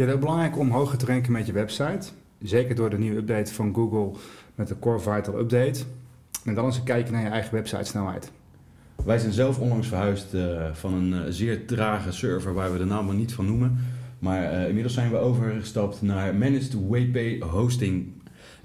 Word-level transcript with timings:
Je 0.00 0.06
het 0.06 0.14
ook 0.14 0.20
belangrijk 0.20 0.58
om 0.58 0.70
hoger 0.70 0.98
te 0.98 1.06
ranken 1.06 1.32
met 1.32 1.46
je 1.46 1.52
website? 1.52 2.08
Zeker 2.38 2.74
door 2.74 2.90
de 2.90 2.98
nieuwe 2.98 3.16
update 3.16 3.54
van 3.54 3.74
Google 3.74 4.20
met 4.54 4.68
de 4.68 4.78
Core 4.78 4.98
Vital 4.98 5.38
Update. 5.38 5.80
En 6.44 6.54
dan 6.54 6.64
eens 6.64 6.76
een 6.76 6.82
kijkje 6.82 7.12
naar 7.12 7.22
je 7.22 7.28
eigen 7.28 7.54
website 7.54 7.84
snelheid. 7.84 8.32
Wij 9.04 9.18
zijn 9.18 9.32
zelf 9.32 9.58
onlangs 9.58 9.88
verhuisd 9.88 10.34
uh, 10.34 10.72
van 10.72 10.94
een 10.94 11.12
uh, 11.12 11.20
zeer 11.28 11.66
trage 11.66 12.12
server 12.12 12.54
waar 12.54 12.72
we 12.72 12.78
de 12.78 12.84
naam 12.84 13.06
maar 13.06 13.14
niet 13.14 13.32
van 13.32 13.46
noemen. 13.46 13.78
Maar 14.18 14.52
uh, 14.52 14.66
inmiddels 14.66 14.94
zijn 14.94 15.10
we 15.10 15.16
overgestapt 15.16 16.02
naar 16.02 16.34
Managed 16.34 16.74
WP 16.88 17.42
Hosting 17.42 18.12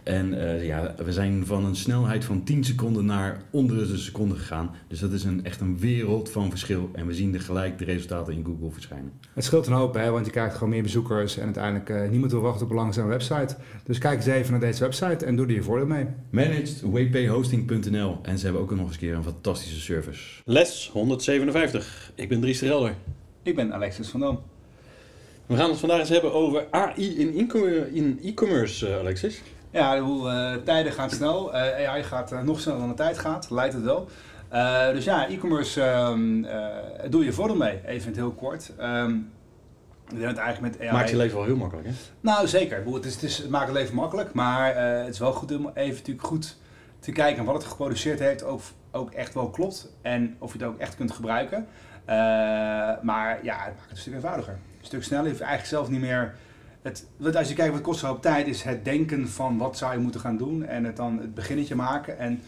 en 0.06 0.34
uh, 0.34 0.66
ja, 0.66 0.96
we 1.04 1.14
zijn 1.14 1.46
van 1.46 1.66
een 1.66 1.76
snelheid 1.76 2.26
van 2.26 2.44
10 2.44 2.64
seconden 2.64 3.06
naar 3.06 3.42
onder 3.50 3.88
de 3.88 3.98
seconde 3.98 4.36
gegaan. 4.36 4.76
Dus 4.88 5.00
dat 5.00 5.12
is 5.12 5.24
een, 5.24 5.46
echt 5.46 5.62
een 5.62 5.80
wereld 5.80 6.32
van 6.32 6.50
verschil. 6.50 6.90
En 6.94 7.08
we 7.08 7.14
zien 7.14 7.34
er 7.34 7.42
gelijk 7.42 7.78
de 7.78 7.86
resultaten 7.86 8.34
in 8.34 8.46
Google 8.46 8.72
verschijnen. 8.72 9.12
Het 9.34 9.44
scheelt 9.44 9.68
een 9.68 9.74
hoop, 9.74 9.94
hè, 9.94 10.10
want 10.10 10.26
je 10.26 10.32
krijgt 10.32 10.54
gewoon 10.54 10.70
meer 10.70 10.82
bezoekers. 10.82 11.38
En 11.38 11.44
uiteindelijk 11.44 11.90
uh, 11.90 12.10
niemand 12.10 12.32
wil 12.32 12.42
wachten 12.42 12.66
op 12.66 12.70
een 12.70 12.76
langzame 12.76 13.10
website. 13.10 13.56
Dus 13.84 13.98
kijk 13.98 14.16
eens 14.16 14.26
even 14.26 14.52
naar 14.52 14.60
deze 14.60 14.84
website 14.84 15.26
en 15.26 15.36
doe 15.36 15.46
er 15.46 15.54
je 15.54 15.64
voordeel 15.64 15.88
mee. 15.88 16.06
ManagedWPHosting.nl 16.30 18.20
En 18.22 18.38
ze 18.38 18.44
hebben 18.44 18.62
ook 18.62 18.72
nog 18.72 18.80
eens 18.80 18.92
een 18.92 19.00
keer 19.00 19.16
een 19.16 19.24
fantastische 19.24 19.80
service. 19.80 20.42
Les 20.44 20.90
157. 20.94 22.12
Ik 22.16 22.30
ben 22.30 22.42
Dries 22.42 22.60
de 22.60 22.66
Gelder. 22.66 22.96
Ik 23.44 23.56
ben 23.56 23.74
Alexis 23.74 24.08
van 24.08 24.20
Dam. 24.20 24.40
We 25.46 25.56
gaan 25.56 25.70
het 25.70 25.80
vandaag 25.80 26.00
eens 26.00 26.10
hebben 26.10 26.34
over 26.34 26.68
AI 26.72 27.18
in 27.94 28.20
e-commerce, 28.24 28.90
uh, 28.90 28.98
Alexis. 28.98 29.42
Ja, 29.76 29.96
de 29.96 30.02
uh, 30.02 30.64
tijden 30.64 30.92
gaan 30.92 31.10
snel. 31.10 31.56
Uh, 31.56 31.90
AI 31.90 32.04
gaat 32.04 32.32
uh, 32.32 32.42
nog 32.42 32.60
sneller 32.60 32.80
dan 32.80 32.90
de 32.90 32.96
tijd 32.96 33.18
gaat, 33.18 33.50
lijkt 33.50 33.74
het 33.74 33.84
wel. 33.84 34.08
dus 34.94 35.04
ja, 35.04 35.28
e-commerce 35.28 35.82
um, 35.82 36.48
doe 37.10 37.24
je 37.24 37.34
voordeel 37.34 37.56
mee, 37.56 37.82
even 37.86 38.08
het 38.08 38.16
heel 38.16 38.32
kort. 38.32 38.72
Um, 38.82 39.32
het 40.16 40.38
eigenlijk 40.38 40.60
met 40.62 40.82
AI... 40.82 40.92
Maakt 40.92 41.10
je 41.10 41.16
leven 41.16 41.38
wel 41.38 41.46
heel 41.46 41.56
makkelijk, 41.56 41.88
hè? 41.88 41.94
Nou, 42.22 42.48
zeker. 42.48 42.84
Het, 42.94 43.06
is, 43.06 43.14
het, 43.14 43.24
is, 43.24 43.38
het 43.38 43.50
maakt 43.50 43.68
het 43.68 43.76
leven 43.76 43.96
makkelijk, 43.96 44.34
maar 44.34 44.76
het 44.76 45.14
is 45.14 45.20
wel 45.20 45.34
goed 45.34 45.56
om 45.58 45.72
even 45.74 45.96
natuurlijk 45.96 46.28
goed 46.28 46.58
te 47.00 47.12
kijken 47.12 47.46
wat 47.46 47.56
het 47.56 47.66
geproduceerd 47.66 48.20
heeft, 48.20 48.44
of 48.44 48.74
ook 48.92 49.12
echt 49.12 49.34
wel 49.34 49.50
klopt 49.50 49.92
en 50.02 50.36
of 50.40 50.54
je 50.54 50.58
het 50.58 50.68
ook 50.68 50.80
echt 50.80 50.96
kunt 50.96 51.12
gebruiken. 51.12 51.68
maar 53.02 53.40
ja, 53.44 53.58
het 53.58 53.76
maakt 53.76 53.82
het 53.82 53.92
een 53.92 53.98
stuk 53.98 54.14
eenvoudiger. 54.14 54.54
Een 54.54 54.86
stuk 54.86 55.04
sneller. 55.04 55.24
Je 55.24 55.30
hoeft 55.30 55.42
eigenlijk 55.42 55.72
zelf 55.72 55.90
niet 55.90 56.02
meer 56.02 56.36
het, 56.86 57.36
als 57.36 57.48
je 57.48 57.54
kijkt 57.54 57.74
wat 57.74 57.82
kost 57.82 58.10
op 58.10 58.22
tijd, 58.22 58.48
is 58.48 58.64
het 58.64 58.86
denken 58.86 59.28
van 59.28 59.58
wat 59.58 59.78
zou 59.78 59.94
je 59.94 60.00
moeten 60.00 60.20
gaan 60.20 60.38
doen 60.38 60.66
en 60.66 60.84
het 60.84 60.96
dan 60.96 61.20
het 61.20 61.34
beginnetje 61.34 61.76
maken. 61.76 62.20
En 62.20 62.42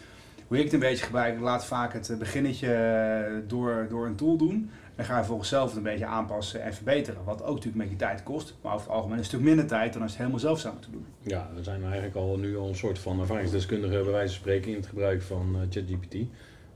hoe 0.47 0.57
ik 0.57 0.63
het 0.63 0.73
een 0.73 0.79
beetje 0.79 1.05
gebruik, 1.05 1.35
ik 1.35 1.41
laat 1.41 1.65
vaak 1.65 1.93
het 1.93 2.15
beginnetje 2.19 3.43
door, 3.47 3.85
door 3.89 4.05
een 4.05 4.15
tool 4.15 4.37
doen. 4.37 4.69
En 4.95 5.05
ga 5.05 5.17
je 5.17 5.23
volgens 5.23 5.49
zelf 5.49 5.67
het 5.67 5.77
een 5.77 5.83
beetje 5.83 6.05
aanpassen 6.05 6.61
en 6.61 6.73
verbeteren. 6.73 7.23
Wat 7.23 7.41
ook 7.41 7.55
natuurlijk 7.55 7.75
een 7.75 7.81
beetje 7.81 8.05
tijd 8.05 8.23
kost, 8.23 8.55
maar 8.61 8.73
over 8.73 8.87
het 8.87 8.95
algemeen 8.95 9.17
een 9.17 9.25
stuk 9.25 9.39
minder 9.39 9.67
tijd 9.67 9.93
dan 9.93 10.01
als 10.01 10.11
je 10.11 10.17
het 10.17 10.27
helemaal 10.27 10.47
zelf 10.47 10.59
zou 10.59 10.73
moeten 10.73 10.91
doen. 10.91 11.05
Ja, 11.21 11.49
we 11.55 11.63
zijn 11.63 11.83
eigenlijk 11.83 12.15
al 12.15 12.37
nu 12.37 12.57
al 12.57 12.67
een 12.67 12.75
soort 12.75 12.99
van 12.99 13.19
ervaringsdeskundige 13.19 14.03
bij 14.03 14.11
wijze 14.11 14.33
van 14.33 14.41
spreken 14.41 14.69
in 14.69 14.77
het 14.77 14.87
gebruik 14.87 15.21
van 15.21 15.55
uh, 15.55 15.61
ChatGPT. 15.69 16.15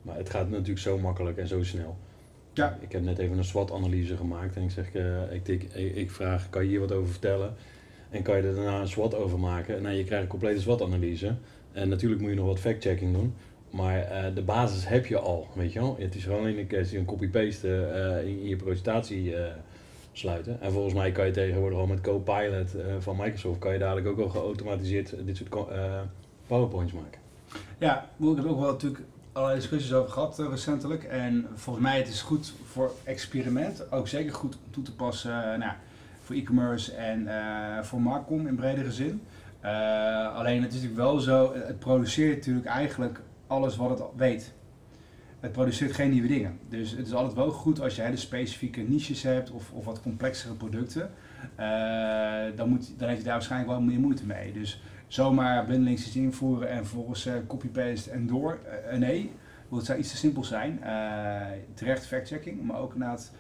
Maar 0.02 0.16
het 0.16 0.30
gaat 0.30 0.50
natuurlijk 0.50 0.80
zo 0.80 0.98
makkelijk 0.98 1.38
en 1.38 1.48
zo 1.48 1.64
snel. 1.64 1.98
Ja. 2.54 2.78
Ik 2.80 2.92
heb 2.92 3.02
net 3.02 3.18
even 3.18 3.38
een 3.38 3.44
SWOT-analyse 3.44 4.18
gemaakt 4.18 4.56
en 4.56 4.64
ik 4.64 4.72
zeg, 4.72 4.94
uh, 4.94 5.32
ik, 5.32 5.48
ik, 5.48 5.74
ik, 5.74 6.12
vraag, 6.12 6.50
kan 6.50 6.64
je 6.64 6.70
hier 6.70 6.80
wat 6.80 6.92
over 6.92 7.10
vertellen? 7.10 7.54
En 8.10 8.22
kan 8.22 8.38
je 8.38 8.44
er 8.44 8.56
daarna 8.56 8.80
een 8.80 8.88
SWOT 8.88 9.16
over 9.16 9.40
maken? 9.40 9.76
En 9.76 9.82
nou, 9.82 9.96
je 9.96 10.04
krijgt 10.04 10.24
een 10.24 10.30
complete 10.30 10.62
SWOT-analyse. 10.62 11.36
En 11.72 11.90
natuurlijk 11.90 12.22
moet 12.22 12.30
je 12.30 12.36
nog 12.36 12.46
wat 12.46 12.60
fact-checking 12.60 13.14
doen. 13.14 13.34
Maar 13.70 14.12
uh, 14.12 14.36
de 14.36 14.42
basis 14.42 14.88
heb 14.88 15.06
je 15.06 15.20
al, 15.20 15.48
weet 15.54 15.74
je 15.74 15.80
wel. 15.80 15.96
Het 16.00 16.16
is 16.16 16.24
gewoon 16.24 16.46
een 16.46 16.68
kwestie 16.68 17.00
een 17.00 17.06
copy-paste 17.06 17.68
uh, 17.68 18.30
in, 18.30 18.40
in, 18.40 18.48
je 18.48 18.56
presentatie 18.56 19.36
sluiten. 20.12 20.62
En 20.62 20.72
volgens 20.72 20.94
mij 20.94 21.12
kan 21.12 21.26
je 21.26 21.32
tegenwoordig 21.32 21.80
al 21.80 21.88
met 21.88 22.02
Copilot 22.02 22.76
van 23.00 23.16
Microsoft... 23.16 23.60
kan 23.60 23.74
je 23.74 23.80
dadelijk 23.80 24.08
ook 24.08 24.20
al 24.20 24.30
geautomatiseerd 24.30 25.16
dit 25.26 25.38
soort 25.38 25.70
powerpoints 26.48 26.94
maken. 26.94 27.20
Ja, 27.78 28.10
ik 28.20 28.36
heb 28.36 28.46
ook 28.46 28.60
wel 28.60 28.72
natuurlijk 28.72 29.04
allerlei 29.32 29.60
discussies 29.60 29.94
over 29.94 30.12
gehad 30.12 30.40
uh, 30.40 30.50
recentelijk. 30.50 31.04
En 31.04 31.48
volgens 31.54 31.86
mij 31.86 31.98
het 31.98 32.08
is 32.08 32.22
goed 32.22 32.54
voor 32.66 32.92
experiment. 33.04 33.92
Ook 33.92 34.08
zeker 34.08 34.34
goed 34.34 34.56
om 34.56 34.72
toe 34.72 34.84
te 34.84 34.96
passen 34.96 35.32
uh, 35.32 35.58
nou, 35.58 35.74
voor 36.22 36.36
e-commerce 36.36 36.94
en 36.94 37.22
uh, 37.22 37.82
voor 37.82 38.02
Marcom 38.02 38.48
in 38.48 38.56
bredere 38.56 38.92
zin. 38.92 39.22
alleen 40.34 40.62
het 40.62 40.74
is 40.74 40.82
natuurlijk 40.82 40.96
wel 40.96 41.20
zo, 41.20 41.54
het 41.54 41.80
produceert 41.80 42.36
natuurlijk 42.36 42.66
eigenlijk 42.66 43.20
alles 43.48 43.76
wat 43.76 43.90
het 43.90 44.08
weet. 44.16 44.54
Het 45.40 45.52
produceert 45.52 45.92
geen 45.92 46.12
nieuwe 46.12 46.28
dingen. 46.28 46.60
Dus 46.70 46.92
het 46.92 47.08
is 47.08 47.14
altijd 47.14 47.36
wel 47.36 47.52
goed 47.52 47.82
als 47.82 47.96
je 47.96 48.02
hele 48.02 48.18
specifieke 48.18 48.82
niches 48.82 49.24
hebt 49.24 49.52
of, 49.52 49.72
of 49.72 49.86
wat 49.86 50.02
complexere 50.02 50.54
producten. 50.54 51.12
dan, 52.56 52.70
moet, 52.70 52.94
dan 52.98 53.08
heeft 53.08 53.20
je 53.20 53.26
daar 53.26 53.34
waarschijnlijk 53.34 53.72
wel 53.72 53.82
meer 53.82 54.00
moeite 54.00 54.26
mee. 54.26 54.54
Dus 54.54 54.82
zomaar 55.12 55.66
blindelings 55.66 56.06
iets 56.06 56.16
invoeren 56.16 56.70
en 56.70 56.78
vervolgens 56.78 57.28
uh, 57.28 57.34
copy-paste 57.48 58.12
en 58.12 58.28
door. 58.28 58.60
Uh, 58.92 58.98
nee, 58.98 59.32
het 59.70 59.86
zou 59.86 60.00
iets 60.00 60.10
te 60.10 60.18
simpel 60.18 60.44
zijn. 60.44 60.80
Uh, 60.84 61.42
terecht 61.74 62.06
fact-checking, 62.06 62.64
maar 62.64 62.80
ook 62.80 62.94
inderdaad 62.94 63.32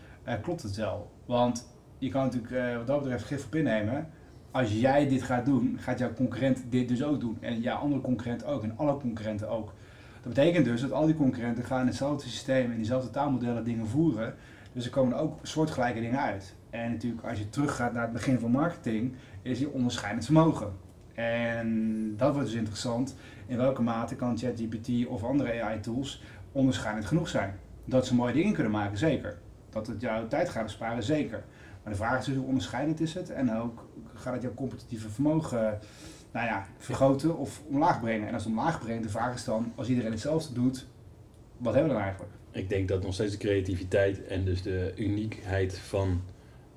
klopt 0.42 0.64
het 0.64 0.76
wel. 0.76 1.12
Want 1.26 1.68
je 1.98 2.10
kan 2.10 2.24
natuurlijk 2.24 2.78
wat 2.78 2.88
dat 2.88 3.02
betreft 3.02 3.24
gif 3.24 3.46
op 3.46 3.56
innemen. 3.56 4.08
Als 4.52 4.72
jij 4.72 5.08
dit 5.08 5.22
gaat 5.22 5.46
doen, 5.46 5.78
gaat 5.80 6.00
jouw 6.00 6.14
concurrent 6.14 6.64
dit 6.70 6.88
dus 6.88 7.04
ook 7.04 7.20
doen. 7.20 7.38
En 7.40 7.60
jouw 7.62 7.78
andere 7.78 8.02
concurrent 8.02 8.46
ook. 8.46 8.64
En 8.64 8.78
alle 8.78 8.98
concurrenten 8.98 9.50
ook. 9.50 9.74
Dat 10.22 10.34
betekent 10.34 10.66
dus 10.66 10.81
dat 10.81 10.92
al 10.92 11.06
die 11.06 11.16
concurrenten 11.16 11.64
gaan 11.64 11.81
in 11.81 11.88
hetzelfde 11.88 12.30
systeem 12.30 12.72
en 12.72 12.78
diezelfde 12.78 13.10
taalmodellen 13.10 13.64
dingen 13.64 13.88
voeren. 13.88 14.36
Dus 14.74 14.86
er 14.86 14.92
komen 14.92 15.18
ook 15.18 15.40
soortgelijke 15.42 16.00
dingen 16.00 16.20
uit. 16.20 16.56
En 16.70 16.92
natuurlijk 16.92 17.24
als 17.24 17.38
je 17.38 17.50
teruggaat 17.50 17.94
naar 17.94 18.04
het 18.04 18.14
begin 18.14 18.40
van 18.40 18.52
marketing, 18.52 19.16
is 19.42 19.60
je 19.60 19.72
onderscheidend 19.72 20.26
vermogen. 20.26 20.90
En 21.22 22.14
dat 22.18 22.34
wordt 22.34 22.48
dus 22.48 22.58
interessant. 22.58 23.16
In 23.48 23.58
welke 23.58 23.82
mate 23.82 24.16
kan 24.16 24.38
ChatGPT 24.38 25.08
of 25.08 25.24
andere 25.24 25.62
AI-tools 25.62 26.24
onderscheidend 26.52 27.06
genoeg 27.06 27.28
zijn? 27.28 27.59
Dat 27.86 28.06
ze 28.06 28.16
mooie 28.16 28.34
dingen 28.34 28.54
kunnen 28.54 28.72
maken, 28.72 28.98
zeker. 28.98 29.38
Dat 29.70 29.88
het 29.88 30.02
jouw 30.02 30.28
tijd 30.28 30.50
gaat 30.50 30.64
besparen, 30.64 31.04
zeker. 31.04 31.44
Maar 31.84 31.94
de 31.94 32.00
vraag 32.00 32.20
is 32.20 32.26
dus 32.26 32.36
hoe 32.36 32.46
onderscheidend 32.46 33.00
is 33.00 33.14
het 33.14 33.30
en 33.30 33.56
ook 33.56 33.90
gaat 34.14 34.34
het 34.34 34.42
jouw 34.42 34.54
competitieve 34.54 35.10
vermogen 35.10 35.80
nou 36.31 36.46
ja, 36.46 36.68
vergroten 36.78 37.38
of 37.38 37.62
omlaag 37.68 38.02
brengen. 38.02 38.28
En 38.28 38.34
als 38.34 38.44
het 38.44 38.52
omlaag 38.52 38.80
brengt, 38.80 39.04
de 39.04 39.10
vraag 39.10 39.34
is 39.34 39.44
dan, 39.44 39.72
als 39.76 39.88
iedereen 39.88 40.12
hetzelfde 40.12 40.54
doet, 40.54 40.88
wat 41.58 41.74
hebben 41.74 41.92
we 41.92 41.98
dan 41.98 42.08
eigenlijk? 42.08 42.34
Ik 42.52 42.70
denk 42.70 42.88
dat 42.88 43.04
nog 43.04 43.14
steeds 43.14 43.31
de 43.31 43.38
creativiteit 43.38 44.26
en 44.26 44.46
dus 44.46 44.62
de 44.62 44.94
uniekheid 44.98 45.80
van 45.80 46.22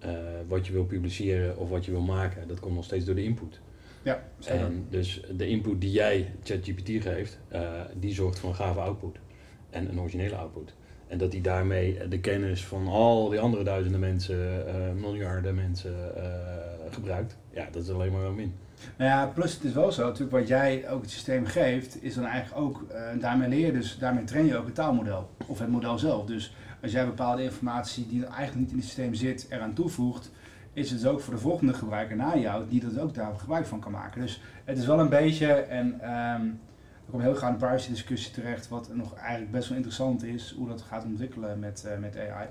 uh, 0.04 0.10
wat 0.48 0.66
je 0.66 0.72
wil 0.72 0.84
publiceren 0.84 1.58
of 1.58 1.68
wat 1.68 1.84
je 1.84 1.90
wil 1.90 2.00
maken, 2.00 2.48
dat 2.48 2.60
komt 2.60 2.74
nog 2.74 2.84
steeds 2.84 3.04
door 3.04 3.14
de 3.14 3.24
input. 3.24 3.60
Ja, 4.04 4.22
En 4.46 4.86
dus 4.90 5.20
de 5.36 5.46
input 5.46 5.80
die 5.80 5.90
jij 5.90 6.32
ChatGPT 6.42 7.02
geeft, 7.02 7.38
uh, 7.52 7.60
die 8.00 8.14
zorgt 8.14 8.38
voor 8.38 8.48
een 8.48 8.56
gave 8.56 8.80
output. 8.80 9.16
En 9.70 9.88
een 9.88 10.00
originele 10.00 10.36
output. 10.36 10.74
En 11.06 11.18
dat 11.18 11.32
hij 11.32 11.40
daarmee 11.40 12.08
de 12.08 12.20
kennis 12.20 12.64
van 12.64 12.86
al 12.86 13.28
die 13.28 13.40
andere 13.40 13.64
duizenden 13.64 14.00
mensen, 14.00 14.64
uh, 14.66 15.00
miljarden 15.00 15.54
mensen 15.54 16.12
uh, 16.16 16.22
gebruikt. 16.90 17.36
Ja, 17.50 17.68
dat 17.70 17.82
is 17.82 17.90
alleen 17.90 18.12
maar 18.12 18.20
wel 18.20 18.32
min. 18.32 18.54
Nou 18.96 19.10
ja, 19.10 19.26
plus 19.26 19.54
het 19.54 19.64
is 19.64 19.72
wel 19.72 19.92
zo, 19.92 20.04
natuurlijk 20.04 20.30
wat 20.30 20.48
jij 20.48 20.90
ook 20.90 21.02
het 21.02 21.10
systeem 21.10 21.46
geeft, 21.46 22.02
is 22.02 22.14
dan 22.14 22.24
eigenlijk 22.24 22.64
ook, 22.64 22.86
daarmee 23.20 23.48
leer 23.48 23.66
je 23.66 23.72
dus, 23.72 23.98
daarmee 23.98 24.24
train 24.24 24.46
je 24.46 24.56
ook 24.56 24.66
het 24.66 24.74
taalmodel. 24.74 25.30
Of 25.46 25.58
het 25.58 25.68
model 25.68 25.98
zelf. 25.98 26.26
Dus 26.26 26.54
als 26.82 26.92
jij 26.92 27.04
bepaalde 27.04 27.42
informatie 27.42 28.06
die 28.08 28.26
eigenlijk 28.26 28.56
niet 28.56 28.70
in 28.70 28.76
het 28.76 28.84
systeem 28.84 29.14
zit, 29.14 29.46
eraan 29.50 29.74
toevoegt, 29.74 30.30
is 30.74 30.90
het 30.90 31.06
ook 31.06 31.20
voor 31.20 31.34
de 31.34 31.40
volgende 31.40 31.74
gebruiker 31.74 32.16
na 32.16 32.36
jou 32.36 32.68
die 32.68 32.80
dat 32.80 32.98
ook 32.98 33.14
daar 33.14 33.38
gebruik 33.38 33.66
van 33.66 33.80
kan 33.80 33.92
maken. 33.92 34.20
Dus 34.20 34.42
het 34.64 34.78
is 34.78 34.86
wel 34.86 35.00
een 35.00 35.08
beetje, 35.08 35.52
en 35.52 35.86
um, 35.86 36.60
er 37.04 37.10
komt 37.10 37.22
heel 37.22 37.34
graag 37.34 37.50
een 37.50 37.56
privacy 37.56 37.90
discussie 37.90 38.32
terecht, 38.32 38.68
wat 38.68 38.94
nog 38.94 39.14
eigenlijk 39.14 39.50
best 39.50 39.68
wel 39.68 39.76
interessant 39.76 40.22
is, 40.22 40.54
hoe 40.56 40.68
dat 40.68 40.82
gaat 40.82 41.04
ontwikkelen 41.04 41.58
met, 41.58 41.84
uh, 41.86 41.98
met 41.98 42.16
AI. 42.16 42.48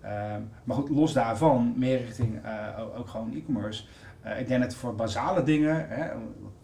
Ehm, 0.00 0.40
maar 0.64 0.76
goed, 0.76 0.88
los 0.88 1.12
daarvan, 1.12 1.74
meer 1.76 1.98
richting 1.98 2.44
uh, 2.44 2.98
ook 2.98 3.08
gewoon 3.08 3.34
e-commerce. 3.34 3.84
Uh, 4.24 4.40
ik 4.40 4.48
denk 4.48 4.62
dat 4.62 4.74
voor 4.74 4.94
basale 4.94 5.42
dingen, 5.42 5.88
hè, 5.88 6.10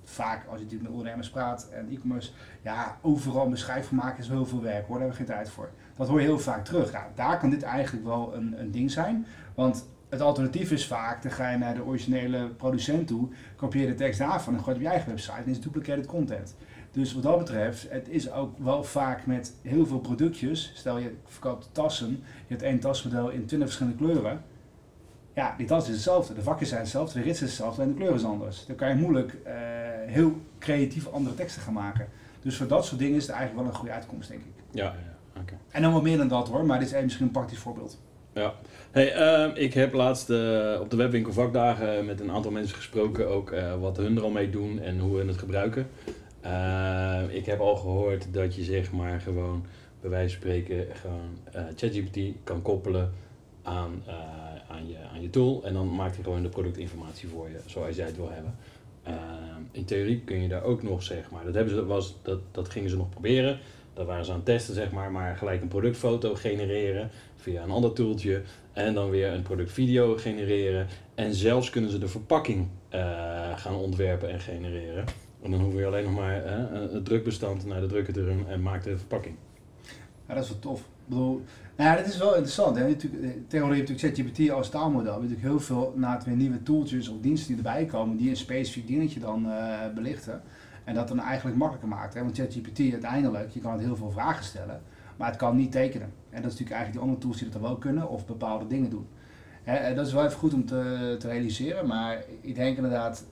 vaak 0.04 0.46
als 0.46 0.58
je 0.58 0.64
natuurlijk 0.64 0.82
met 0.82 0.90
ondernemers 0.90 1.30
praat 1.30 1.68
en 1.68 1.88
e-commerce, 1.90 2.30
ja, 2.62 2.96
overal 3.00 3.48
beschrijf 3.48 3.88
van 3.88 3.96
maken 3.96 4.18
is 4.18 4.28
heel 4.28 4.46
veel 4.46 4.62
werk 4.62 4.86
hoor, 4.86 4.98
daar 4.98 5.06
hebben 5.06 5.08
we 5.08 5.24
geen 5.24 5.36
tijd 5.36 5.50
voor. 5.50 5.70
Dat 5.96 6.08
hoor 6.08 6.20
je 6.20 6.26
heel 6.26 6.38
vaak 6.38 6.64
terug. 6.64 6.92
Ja, 6.92 7.08
daar 7.14 7.38
kan 7.38 7.50
dit 7.50 7.62
eigenlijk 7.62 8.06
wel 8.06 8.34
een, 8.34 8.60
een 8.60 8.70
ding 8.70 8.90
zijn, 8.90 9.26
want 9.54 9.88
het 10.12 10.20
alternatief 10.20 10.70
is 10.70 10.86
vaak, 10.86 11.22
dan 11.22 11.32
ga 11.32 11.50
je 11.50 11.58
naar 11.58 11.74
de 11.74 11.84
originele 11.84 12.46
producent 12.46 13.06
toe, 13.06 13.28
kopieer 13.56 13.86
de 13.86 13.94
tekst 13.94 14.18
daarvan 14.18 14.54
en 14.54 14.60
gooi 14.60 14.70
het 14.70 14.76
op 14.76 14.82
je 14.82 14.88
eigen 14.88 15.08
website 15.08 15.42
en 15.44 15.50
is 15.50 15.60
duplicated 15.60 16.06
content. 16.06 16.54
Dus 16.90 17.12
wat 17.12 17.22
dat 17.22 17.38
betreft, 17.38 17.90
het 17.90 18.08
is 18.08 18.32
ook 18.32 18.58
wel 18.58 18.84
vaak 18.84 19.26
met 19.26 19.52
heel 19.62 19.86
veel 19.86 19.98
productjes. 19.98 20.72
Stel 20.74 20.98
je 20.98 21.14
verkoopt 21.26 21.68
tassen, 21.72 22.08
je 22.46 22.54
hebt 22.54 22.62
één 22.62 22.78
tasmodel 22.78 23.28
in 23.28 23.46
20 23.46 23.68
verschillende 23.68 23.98
kleuren. 23.98 24.42
Ja, 25.34 25.54
die 25.56 25.66
tas 25.66 25.88
is 25.88 25.94
hetzelfde, 25.94 26.34
de 26.34 26.42
vakjes 26.42 26.68
zijn 26.68 26.80
hetzelfde, 26.80 27.18
de 27.18 27.24
rits 27.24 27.42
is 27.42 27.48
hetzelfde 27.48 27.82
en 27.82 27.88
de 27.88 27.94
kleur 27.94 28.14
is 28.14 28.24
anders. 28.24 28.66
Dan 28.66 28.76
kan 28.76 28.88
je 28.88 28.94
moeilijk 28.94 29.36
uh, 29.46 29.52
heel 30.06 30.40
creatief 30.58 31.08
andere 31.08 31.34
teksten 31.34 31.62
gaan 31.62 31.72
maken. 31.72 32.08
Dus 32.40 32.56
voor 32.56 32.66
dat 32.66 32.84
soort 32.84 33.00
dingen 33.00 33.16
is 33.16 33.26
het 33.26 33.36
eigenlijk 33.36 33.62
wel 33.62 33.72
een 33.72 33.78
goede 33.78 33.94
uitkomst, 33.94 34.28
denk 34.28 34.40
ik. 34.40 34.52
Ja, 34.70 34.84
ja 34.84 35.40
oké. 35.40 35.54
En 35.70 35.82
dan 35.82 35.92
wat 35.92 36.02
meer 36.02 36.18
dan 36.18 36.28
dat 36.28 36.48
hoor, 36.48 36.66
maar 36.66 36.78
dit 36.78 36.92
is 36.92 37.02
misschien 37.02 37.26
een 37.26 37.32
praktisch 37.32 37.58
voorbeeld. 37.58 37.98
Ja. 38.34 38.54
Hey, 38.90 39.16
uh, 39.16 39.62
ik 39.62 39.74
heb 39.74 39.92
laatst 39.92 40.30
uh, 40.30 40.78
op 40.80 40.90
de 40.90 40.96
webwinkel 40.96 41.32
vakdagen 41.32 42.04
met 42.04 42.20
een 42.20 42.30
aantal 42.30 42.50
mensen 42.50 42.76
gesproken, 42.76 43.28
ook 43.28 43.52
uh, 43.52 43.80
wat 43.80 43.96
hun 43.96 44.16
er 44.16 44.22
al 44.22 44.30
mee 44.30 44.50
doen 44.50 44.80
en 44.80 44.98
hoe 44.98 45.16
hun 45.16 45.28
het 45.28 45.38
gebruiken. 45.38 45.88
ik 47.30 47.46
heb 47.46 47.60
al 47.60 47.76
gehoord 47.76 48.26
dat 48.30 48.54
je 48.54 48.62
zeg 48.62 48.92
maar 48.92 49.20
gewoon, 49.20 49.64
bij 50.00 50.10
wijze 50.10 50.34
van 50.34 50.40
spreken, 50.42 50.86
gewoon 50.92 51.38
ChatGPT 51.76 52.18
kan 52.44 52.62
koppelen 52.62 53.12
aan, 53.62 54.02
aan, 54.68 54.88
je, 54.88 54.96
aan 55.12 55.22
je 55.22 55.30
tool 55.30 55.62
en 55.64 55.72
dan 55.72 55.94
maakt 55.94 56.14
hij 56.14 56.24
gewoon 56.24 56.42
de 56.42 56.48
productinformatie 56.48 57.28
voor 57.28 57.48
je, 57.48 57.60
zoals 57.66 57.96
jij 57.96 58.06
het 58.06 58.16
wil 58.16 58.30
hebben. 58.30 58.54
in 59.70 59.84
theorie 59.84 60.20
kun 60.20 60.42
je 60.42 60.48
daar 60.48 60.62
ook 60.62 60.82
nog, 60.82 61.02
zeg 61.02 61.30
maar, 61.30 61.44
dat, 61.44 61.54
hebben 61.54 61.74
ze, 61.74 61.84
was, 61.84 62.16
dat, 62.22 62.40
dat 62.50 62.68
gingen 62.68 62.90
ze 62.90 62.96
nog 62.96 63.08
proberen. 63.08 63.58
Dat 63.94 64.06
waren 64.06 64.24
ze 64.24 64.30
aan 64.30 64.36
het 64.36 64.46
testen, 64.46 64.74
zeg 64.74 64.90
maar, 64.90 65.10
maar 65.10 65.36
gelijk 65.36 65.62
een 65.62 65.68
productfoto 65.68 66.34
genereren 66.34 67.10
via 67.36 67.62
een 67.62 67.70
ander 67.70 67.92
toeltje. 67.92 68.42
En 68.72 68.94
dan 68.94 69.10
weer 69.10 69.32
een 69.32 69.42
productvideo 69.42 70.16
genereren. 70.16 70.86
En 71.14 71.34
zelfs 71.34 71.70
kunnen 71.70 71.90
ze 71.90 71.98
de 71.98 72.08
verpakking 72.08 72.68
uh, 72.94 73.58
gaan 73.58 73.74
ontwerpen 73.74 74.30
en 74.30 74.40
genereren. 74.40 75.04
En 75.42 75.50
dan 75.50 75.60
hoeven 75.60 75.80
we 75.80 75.86
alleen 75.86 76.04
nog 76.04 76.14
maar 76.14 76.44
uh, 76.44 76.92
het 76.92 77.04
drukbestand 77.04 77.66
naar 77.66 77.80
de 77.80 77.86
drukker 77.86 78.12
te 78.12 78.24
doen 78.24 78.48
en 78.48 78.62
maakt 78.62 78.84
de 78.84 78.98
verpakking. 78.98 79.34
Ja, 80.28 80.34
dat 80.34 80.44
is 80.44 80.48
wel 80.48 80.58
tof. 80.58 80.80
Ik 80.80 81.08
bedoel, 81.08 81.42
nou 81.76 81.90
ja, 81.90 81.96
dat 81.96 82.06
is 82.06 82.18
wel 82.18 82.32
interessant. 82.32 82.76
Hè? 82.76 82.86
Eh, 82.86 82.94
tegenwoordig 82.94 83.78
heb 83.78 83.86
je 83.86 83.92
natuurlijk 83.92 84.16
ChatGPT 84.16 84.50
als 84.50 84.68
taalmodel. 84.68 85.14
Je 85.14 85.20
natuurlijk 85.20 85.48
heel 85.48 85.60
veel 85.60 85.92
na 85.96 86.14
het 86.14 86.24
weer 86.24 86.36
nieuwe 86.36 86.62
tooltjes 86.62 87.08
of 87.08 87.16
diensten 87.20 87.48
die 87.48 87.64
erbij 87.64 87.84
komen, 87.84 88.16
die 88.16 88.30
een 88.30 88.36
specifiek 88.36 88.86
dingetje 88.86 89.20
dan 89.20 89.46
belichten. 89.94 90.42
En 90.84 90.94
dat 90.94 91.08
dan 91.08 91.20
eigenlijk 91.20 91.56
makkelijker 91.56 91.90
maakt. 91.90 92.14
Hè? 92.14 92.22
Want 92.22 92.36
ChatGPT 92.36 92.78
uiteindelijk, 92.92 93.50
je 93.50 93.60
kan 93.60 93.72
het 93.72 93.80
heel 93.80 93.96
veel 93.96 94.10
vragen 94.10 94.44
stellen, 94.44 94.82
maar 95.16 95.28
het 95.28 95.36
kan 95.36 95.56
niet 95.56 95.72
tekenen. 95.72 96.12
En 96.30 96.42
dat 96.42 96.52
is 96.52 96.58
natuurlijk 96.58 96.70
eigenlijk 96.70 96.92
die 96.92 97.00
andere 97.00 97.20
tools 97.20 97.38
die 97.38 97.48
dat 97.48 97.60
wel 97.60 97.76
kunnen 97.76 98.08
of 98.08 98.26
bepaalde 98.26 98.66
dingen 98.66 98.90
doen. 98.90 99.06
Hè, 99.62 99.94
dat 99.94 100.06
is 100.06 100.12
wel 100.12 100.24
even 100.24 100.38
goed 100.38 100.54
om 100.54 100.66
te, 100.66 101.16
te 101.18 101.28
realiseren, 101.28 101.86
maar 101.86 102.24
ik 102.40 102.54
denk 102.54 102.76
inderdaad, 102.76 103.24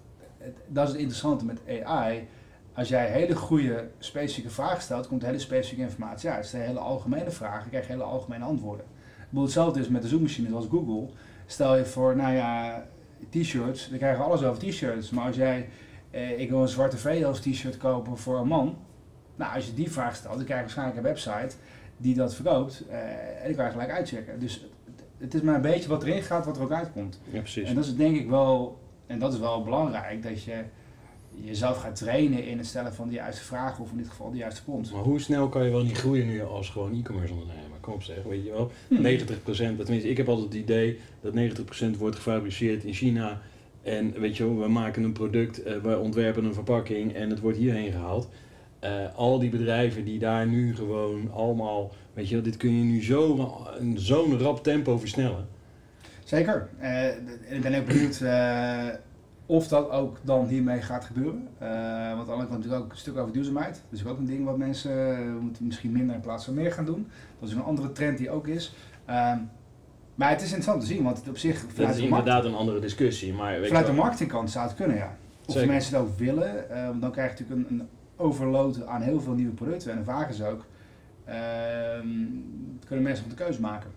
dat 0.68 0.84
is 0.84 0.90
het 0.90 1.00
interessante 1.00 1.44
met 1.44 1.60
AI. 1.84 2.28
Als 2.72 2.88
jij 2.88 3.10
hele 3.10 3.36
goede 3.36 3.90
specifieke 3.98 4.50
vragen 4.50 4.82
stelt, 4.82 5.06
komt 5.06 5.22
hele 5.22 5.38
specifieke 5.38 5.82
informatie 5.82 6.30
uit. 6.30 6.46
Stel 6.46 6.60
je 6.60 6.66
hele 6.66 6.78
algemene 6.78 7.30
vragen, 7.30 7.68
krijg 7.68 7.86
je 7.86 7.92
hele 7.92 8.04
algemene 8.04 8.44
antwoorden. 8.44 8.86
Bijvoorbeeld 9.16 9.44
hetzelfde 9.44 9.80
is 9.80 9.88
met 9.88 10.02
de 10.02 10.08
zoekmachine 10.08 10.48
zoals 10.48 10.66
Google. 10.70 11.08
Stel 11.46 11.76
je 11.76 11.84
voor, 11.84 12.16
nou 12.16 12.34
ja, 12.34 12.84
t-shirts, 13.30 13.88
dan 13.88 13.98
krijgen 13.98 14.24
alles 14.24 14.42
over 14.42 14.68
t-shirts. 14.68 15.10
Maar 15.10 15.26
als 15.26 15.36
jij, 15.36 15.68
eh, 16.10 16.40
ik 16.40 16.50
wil 16.50 16.62
een 16.62 16.68
zwarte 16.68 16.96
V 16.96 17.22
als 17.24 17.40
t-shirt 17.40 17.76
kopen 17.76 18.18
voor 18.18 18.38
een 18.38 18.46
man. 18.46 18.78
Nou, 19.36 19.54
als 19.54 19.66
je 19.66 19.74
die 19.74 19.90
vraag 19.90 20.16
stelt, 20.16 20.36
dan 20.36 20.44
krijg 20.44 20.58
je 20.58 20.64
waarschijnlijk 20.64 20.96
een 20.96 21.12
website 21.12 21.56
die 21.96 22.14
dat 22.14 22.34
verkoopt. 22.34 22.84
Uh, 22.88 22.96
en 23.40 23.46
die 23.46 23.54
kan 23.54 23.64
je 23.64 23.70
gelijk 23.70 23.90
uitchecken. 23.90 24.40
Dus 24.40 24.66
het 25.18 25.34
is 25.34 25.40
maar 25.40 25.54
een 25.54 25.60
beetje 25.60 25.88
wat 25.88 26.02
erin 26.02 26.22
gaat, 26.22 26.46
wat 26.46 26.56
er 26.56 26.62
ook 26.62 26.72
uitkomt. 26.72 27.20
Ja, 27.30 27.38
precies. 27.38 27.68
En 27.68 27.74
dat 27.74 27.84
is 27.84 27.96
denk 27.96 28.16
ik 28.16 28.28
wel, 28.28 28.78
en 29.06 29.18
dat 29.18 29.32
is 29.32 29.38
wel 29.38 29.62
belangrijk, 29.62 30.22
dat 30.22 30.42
je 30.42 30.64
jezelf 31.34 31.76
gaat 31.76 31.96
trainen 31.96 32.44
in 32.44 32.58
het 32.58 32.66
stellen 32.66 32.94
van 32.94 33.08
de 33.08 33.14
juiste 33.14 33.44
vragen, 33.44 33.84
of 33.84 33.90
in 33.90 33.96
dit 33.96 34.08
geval 34.08 34.30
de 34.30 34.36
juiste 34.36 34.64
prompt. 34.64 34.92
Maar 34.92 35.02
hoe 35.02 35.20
snel 35.20 35.48
kan 35.48 35.64
je 35.64 35.70
wel 35.70 35.82
niet 35.82 35.98
groeien 35.98 36.26
nu 36.26 36.42
als 36.42 36.68
gewoon 36.68 36.98
e-commerce 36.98 37.32
ondernemer? 37.32 37.78
Kom 37.80 37.92
op 37.92 38.02
zeg, 38.02 38.22
weet 38.22 38.44
je 38.44 38.50
wel. 38.50 38.70
90%, 38.70 38.72
hmm. 38.92 39.76
tenminste 39.76 40.08
ik 40.08 40.16
heb 40.16 40.28
altijd 40.28 40.52
het 40.52 40.62
idee 40.62 40.98
dat 41.20 41.34
90% 41.94 41.98
wordt 41.98 42.16
gefabriceerd 42.16 42.84
in 42.84 42.92
China. 42.92 43.40
En 43.82 44.20
weet 44.20 44.36
je 44.36 44.58
we 44.58 44.68
maken 44.68 45.02
een 45.02 45.12
product, 45.12 45.66
uh, 45.66 45.76
we 45.76 45.98
ontwerpen 45.98 46.44
een 46.44 46.54
verpakking 46.54 47.14
en 47.14 47.30
het 47.30 47.40
wordt 47.40 47.58
hierheen 47.58 47.92
gehaald. 47.92 48.28
Uh, 48.84 49.14
al 49.14 49.38
die 49.38 49.50
bedrijven 49.50 50.04
die 50.04 50.18
daar 50.18 50.46
nu 50.46 50.74
gewoon 50.74 51.32
allemaal, 51.32 51.92
weet 52.14 52.28
je, 52.28 52.40
dit 52.40 52.56
kun 52.56 52.78
je 52.78 52.84
nu 52.84 53.02
zo 53.02 53.50
zo'n 53.94 54.38
rap 54.38 54.62
tempo 54.62 54.98
versnellen. 54.98 55.46
Zeker. 56.24 56.68
Uh, 56.80 57.06
ik 57.48 57.60
ben 57.62 57.74
ook 57.74 57.86
benieuwd 57.86 58.22
of 59.46 59.68
dat 59.68 59.90
ook 59.90 60.18
dan 60.22 60.46
hiermee 60.46 60.82
gaat 60.82 61.04
gebeuren. 61.04 61.48
want 62.16 62.26
dan 62.26 62.36
komt 62.36 62.50
natuurlijk 62.50 62.82
ook 62.82 62.90
een 62.90 62.96
stuk 62.96 63.16
over 63.16 63.32
duurzaamheid. 63.32 63.82
Dat 63.90 64.00
is 64.00 64.06
ook 64.06 64.18
een 64.18 64.26
ding 64.26 64.44
wat 64.44 64.56
mensen 64.56 65.32
moeten 65.40 65.66
misschien 65.66 65.92
minder 65.92 66.14
in 66.14 66.20
plaats 66.20 66.44
van 66.44 66.54
meer 66.54 66.72
gaan 66.72 66.84
doen. 66.84 67.08
Dat 67.38 67.48
is 67.48 67.54
een 67.54 67.62
andere 67.62 67.92
trend 67.92 68.18
die 68.18 68.30
ook 68.30 68.46
is. 68.46 68.74
Maar 70.20 70.30
het 70.30 70.40
is 70.40 70.46
interessant 70.46 70.80
te 70.80 70.86
zien, 70.86 71.02
want 71.02 71.18
het 71.18 71.28
op 71.28 71.38
zich... 71.38 71.66
Dat 71.74 71.94
is 71.94 71.98
inderdaad 71.98 72.44
een 72.44 72.54
andere 72.54 72.80
discussie. 72.80 73.32
Maar 73.32 73.60
weet 73.60 73.68
vanuit 73.68 73.86
de 73.86 73.92
marketingkant 73.92 74.50
zou 74.50 74.66
het 74.66 74.76
kunnen, 74.76 74.96
ja. 74.96 75.16
Of 75.46 75.66
mensen 75.66 75.94
het 75.94 76.06
ook 76.06 76.18
willen. 76.18 76.64
dan 77.00 77.10
krijg 77.10 77.38
je 77.38 77.44
natuurlijk 77.44 77.70
een, 77.70 77.80
een 77.80 77.88
overload 78.16 78.86
aan 78.86 79.02
heel 79.02 79.20
veel 79.20 79.32
nieuwe 79.32 79.52
producten. 79.52 79.92
En 79.92 79.98
de 79.98 80.04
vraag 80.04 80.28
is 80.28 80.42
ook, 80.42 80.64
uh, 81.28 81.34
kunnen 82.86 83.04
mensen 83.04 83.24
op 83.24 83.30
de 83.30 83.36
keuze 83.36 83.60
maken? 83.60 83.90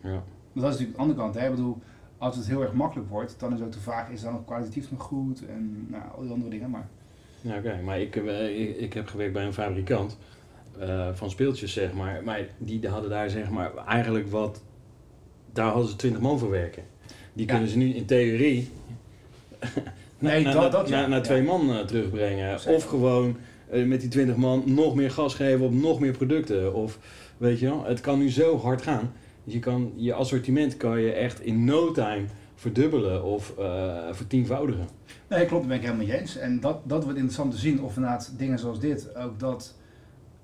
Ja. 0.00 0.08
Want 0.10 0.22
dat 0.52 0.64
is 0.64 0.70
natuurlijk 0.70 0.96
de 0.96 1.02
andere 1.02 1.18
kant. 1.18 1.34
Hè? 1.34 1.44
Ik 1.44 1.50
bedoel, 1.50 1.78
als 2.18 2.36
het 2.36 2.46
heel 2.46 2.62
erg 2.62 2.72
makkelijk 2.72 3.08
wordt, 3.08 3.34
dan 3.38 3.54
is 3.54 3.60
ook 3.60 3.72
de 3.72 3.80
vraag, 3.80 4.10
is 4.10 4.20
dan 4.20 4.32
nog 4.32 4.44
kwalitatief 4.44 4.90
nog 4.90 5.02
goed? 5.02 5.46
En 5.46 5.86
nou, 5.88 6.02
al 6.16 6.22
die 6.22 6.32
andere 6.32 6.50
dingen. 6.50 6.70
Maar, 6.70 6.88
ja, 7.40 7.56
oké. 7.56 7.80
Maar 7.84 8.00
ik, 8.00 8.16
eh, 8.16 8.60
ik, 8.60 8.76
ik, 8.76 8.92
heb 8.92 9.06
gewerkt 9.06 9.32
bij 9.32 9.44
een 9.44 9.52
fabrikant 9.52 10.18
uh, 10.80 11.08
van 11.12 11.30
speeltjes, 11.30 11.72
zeg 11.72 11.92
maar. 11.92 12.22
Maar 12.24 12.40
die 12.58 12.88
hadden 12.88 13.10
daar, 13.10 13.30
zeg 13.30 13.50
maar, 13.50 13.76
eigenlijk 13.76 14.30
wat... 14.30 14.62
Daar 15.52 15.70
hadden 15.70 15.90
ze 15.90 15.96
20 15.96 16.20
man 16.20 16.38
voor 16.38 16.50
werken. 16.50 16.82
Die 17.32 17.46
kunnen 17.46 17.68
ze 17.68 17.76
nu 17.76 17.94
in 17.94 18.06
theorie... 18.06 18.70
nee, 20.18 20.44
dat, 20.52 20.72
dat, 20.72 20.88
naar, 20.88 21.08
naar 21.08 21.22
twee 21.22 21.42
man 21.42 21.70
uh, 21.70 21.80
terugbrengen. 21.80 22.58
Of 22.66 22.84
gewoon 22.84 23.36
uh, 23.72 23.86
met 23.86 24.00
die 24.00 24.10
20 24.10 24.36
man 24.36 24.62
nog 24.66 24.94
meer 24.94 25.10
gas 25.10 25.34
geven 25.34 25.66
op 25.66 25.72
nog 25.72 26.00
meer 26.00 26.12
producten. 26.12 26.74
Of 26.74 26.98
weet 27.36 27.58
je 27.58 27.66
wel, 27.66 27.84
het 27.84 28.00
kan 28.00 28.18
nu 28.18 28.30
zo 28.30 28.58
hard 28.58 28.82
gaan. 28.82 29.12
Je, 29.44 29.58
kan, 29.58 29.92
je 29.96 30.14
assortiment 30.14 30.76
kan 30.76 31.00
je 31.00 31.12
echt 31.12 31.40
in 31.40 31.64
no 31.64 31.92
time 31.92 32.24
verdubbelen 32.54 33.24
of 33.24 33.54
uh, 33.58 33.98
vertienvoudigen. 34.10 34.88
Nee, 35.28 35.46
klopt, 35.46 35.68
daar 35.68 35.78
ben 35.78 35.90
ik 35.90 35.94
helemaal 35.94 36.20
eens. 36.20 36.36
En 36.36 36.60
dat, 36.60 36.78
dat 36.84 37.02
wordt 37.02 37.18
interessant 37.18 37.52
te 37.52 37.58
zien 37.58 37.82
of 37.82 37.96
inderdaad 37.96 38.32
dingen 38.36 38.58
zoals 38.58 38.80
dit 38.80 39.16
ook 39.16 39.38
dat 39.40 39.74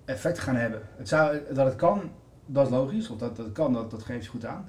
effect 0.04 0.38
gaan 0.38 0.56
hebben. 0.56 0.82
Het 0.96 1.08
zou, 1.08 1.38
dat 1.54 1.66
het 1.66 1.76
kan, 1.76 2.00
dat 2.46 2.66
is 2.66 2.72
logisch. 2.72 3.08
Of 3.10 3.18
dat, 3.18 3.36
dat 3.36 3.52
kan, 3.52 3.72
dat, 3.72 3.90
dat 3.90 4.02
geeft 4.02 4.24
je 4.24 4.30
goed 4.30 4.44
aan. 4.44 4.68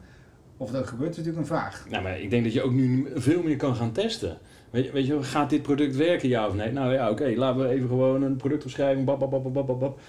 Of 0.58 0.72
dat 0.72 0.88
gebeurt, 0.88 1.10
is 1.10 1.18
natuurlijk 1.18 1.44
een 1.44 1.56
vraag. 1.56 1.86
Nou, 1.90 2.04
maar 2.04 2.20
ik 2.20 2.30
denk 2.30 2.44
dat 2.44 2.54
je 2.54 2.62
ook 2.62 2.74
nu 2.74 3.08
veel 3.16 3.44
meer 3.44 3.56
kan 3.56 3.76
gaan 3.76 3.92
testen. 3.92 4.38
Weet, 4.70 4.92
weet 4.92 5.06
je, 5.06 5.24
gaat 5.24 5.50
dit 5.50 5.62
product 5.62 5.96
werken, 5.96 6.30
ja 6.30 6.48
of 6.48 6.54
nee? 6.54 6.72
Nou 6.72 6.94
ja, 6.94 7.10
oké, 7.10 7.34
laten 7.36 7.62
we 7.62 7.68
even 7.68 7.88
gewoon 7.88 8.22
een 8.22 8.36
productomschrijving, 8.36 9.06
bab, 9.06 9.20
bab, 9.20 9.32
bab, 9.32 9.54
bab, 9.54 9.80
bab. 9.80 10.00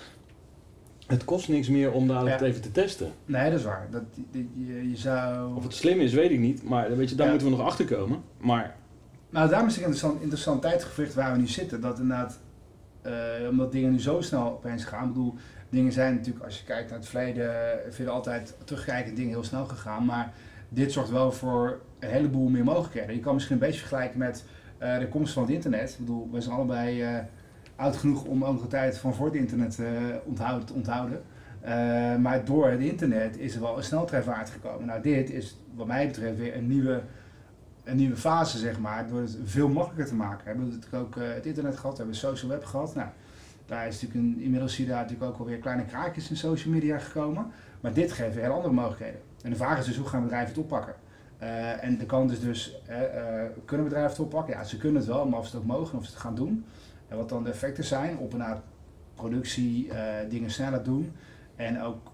Het 1.07 1.25
kost 1.25 1.49
niks 1.49 1.69
meer 1.69 1.93
om 1.93 2.09
dadelijk 2.09 2.39
het 2.39 2.49
even 2.49 2.63
te 2.63 2.71
testen. 2.71 3.13
Nee, 3.25 3.51
dat 3.51 3.59
is 3.59 3.65
waar. 3.65 3.89
Dat, 3.91 4.03
je, 4.33 4.91
je 4.91 4.97
zou... 4.97 5.55
Of 5.57 5.63
het 5.63 5.75
slim 5.75 6.01
is, 6.01 6.13
weet 6.13 6.31
ik 6.31 6.39
niet. 6.39 6.63
Maar 6.63 6.97
weet 6.97 7.11
je, 7.11 7.17
daar 7.17 7.29
moeten 7.29 7.51
we 7.51 7.57
nog 7.57 7.67
achter 7.67 7.85
komen. 7.85 8.23
Maar... 8.39 8.77
Nou, 9.31 9.49
daarom 9.49 9.69
is 9.69 9.75
het 9.75 9.85
een 9.85 9.91
interessant, 9.91 10.23
interessant 10.23 10.63
tijdgevricht 10.63 11.15
waar 11.15 11.33
we 11.33 11.39
nu 11.39 11.47
zitten. 11.47 11.81
Dat 11.81 11.99
inderdaad, 11.99 12.41
uh, 13.07 13.13
omdat 13.51 13.73
dingen 13.73 13.91
nu 13.91 14.01
zo 14.01 14.21
snel 14.21 14.53
opeens 14.53 14.85
gaan. 14.85 15.03
Ik 15.03 15.13
bedoel, 15.13 15.35
dingen 15.69 15.93
zijn 15.93 16.15
natuurlijk, 16.15 16.45
als 16.45 16.59
je 16.59 16.65
kijkt 16.65 16.91
naar 16.91 16.99
het 16.99 17.09
verleden, 17.09 17.53
vind 17.91 18.09
altijd 18.09 18.57
terugkijken 18.65 19.15
dingen 19.15 19.31
heel 19.31 19.45
snel 19.45 19.65
gegaan. 19.65 20.05
Maar 20.05 20.33
dit 20.69 20.93
zorgt 20.93 21.11
wel 21.11 21.33
voor 21.33 21.81
een 21.99 22.09
heleboel 22.09 22.49
meer 22.49 22.65
mogelijkheden. 22.65 23.15
Je 23.15 23.21
kan 23.21 23.35
misschien 23.35 23.55
een 23.55 23.63
beetje 23.63 23.81
vergelijken 23.81 24.19
met 24.19 24.45
uh, 24.83 24.99
de 24.99 25.09
komst 25.09 25.33
van 25.33 25.43
het 25.43 25.53
internet. 25.53 25.91
Ik 25.91 25.99
bedoel, 25.99 26.29
we 26.33 26.41
zijn 26.41 26.55
allebei 26.55 27.03
uh, 27.03 27.19
oud 27.77 27.97
genoeg 27.97 28.25
om 28.25 28.45
ook 28.45 28.61
de 28.61 28.67
tijd 28.67 28.99
van 28.99 29.15
voor 29.15 29.27
het 29.27 29.35
internet 29.35 29.79
uh, 29.81 29.89
onthouden, 30.25 30.67
te 30.67 30.73
onthouden. 30.73 31.23
maar 32.23 32.45
door 32.45 32.69
het 32.69 32.81
internet 32.81 33.39
is 33.39 33.55
er 33.55 33.61
wel 33.61 33.77
een 33.77 33.83
sneltreinvaart 33.83 34.51
gekomen. 34.51 34.87
Nou, 34.87 35.03
dit 35.03 35.31
is 35.31 35.59
wat 35.75 35.87
mij 35.87 36.07
betreft 36.07 36.37
weer 36.37 36.57
een 36.57 36.67
nieuwe, 36.67 37.03
een 37.85 37.97
nieuwe 37.97 38.17
fase, 38.17 38.59
zeg 38.59 38.79
maar, 38.79 39.09
door 39.09 39.21
het 39.21 39.39
veel 39.45 39.69
makkelijker 39.69 40.07
te 40.07 40.15
maken. 40.15 40.45
We 40.45 40.51
hebben 40.51 40.69
natuurlijk 40.69 41.05
ook 41.05 41.25
het 41.35 41.47
internet 41.47 41.77
gehad, 41.77 41.93
we 41.93 41.99
hebben 41.99 42.17
social 42.17 42.51
web 42.51 42.65
gehad. 42.65 42.95
Nou, 42.95 43.09
daar 43.69 43.87
is 43.87 44.03
natuurlijk 44.03 44.37
een, 44.37 44.43
inmiddels 44.43 44.75
zie 44.75 44.85
je 44.85 44.91
daar 44.91 45.03
natuurlijk 45.03 45.31
ook 45.31 45.39
alweer 45.39 45.59
kleine 45.59 45.85
kraakjes 45.85 46.31
in 46.31 46.37
social 46.37 46.75
media 46.75 46.99
gekomen. 46.99 47.47
Maar 47.81 47.93
dit 47.93 48.13
geeft 48.13 48.35
weer 48.35 48.45
heel 48.45 48.53
andere 48.53 48.75
mogelijkheden. 48.75 49.21
En 49.43 49.51
de 49.51 49.57
vraag 49.57 49.79
is 49.79 49.85
dus 49.85 49.97
hoe 49.97 50.07
gaan 50.07 50.23
bedrijven 50.23 50.49
het 50.49 50.59
oppakken? 50.59 50.95
Uh, 51.43 51.85
en 51.85 51.99
de 51.99 52.07
kant 52.07 52.31
is 52.31 52.41
dus, 52.41 52.81
uh, 52.91 52.97
kunnen 53.65 53.87
bedrijven 53.87 54.11
het 54.11 54.21
oppakken? 54.21 54.55
Ja, 54.55 54.65
ze 54.65 54.79
kunnen 54.79 54.97
het 54.97 55.11
wel, 55.11 55.29
maar 55.29 55.39
of 55.39 55.47
ze 55.47 55.57
het 55.57 55.61
ook 55.61 55.71
mogen, 55.71 55.99
of 55.99 56.05
ze 56.05 56.11
het 56.11 56.21
gaan 56.21 56.35
doen. 56.35 56.65
En 57.09 57.17
wat 57.17 57.29
dan 57.29 57.45
de 57.45 57.51
effecten 57.51 57.85
zijn 57.85 58.19
op 58.19 58.33
een 58.33 58.45
productie, 59.15 59.91
dingen 60.29 60.51
sneller 60.51 60.83
doen. 60.83 61.13
En 61.57 61.83
ook, 61.83 62.11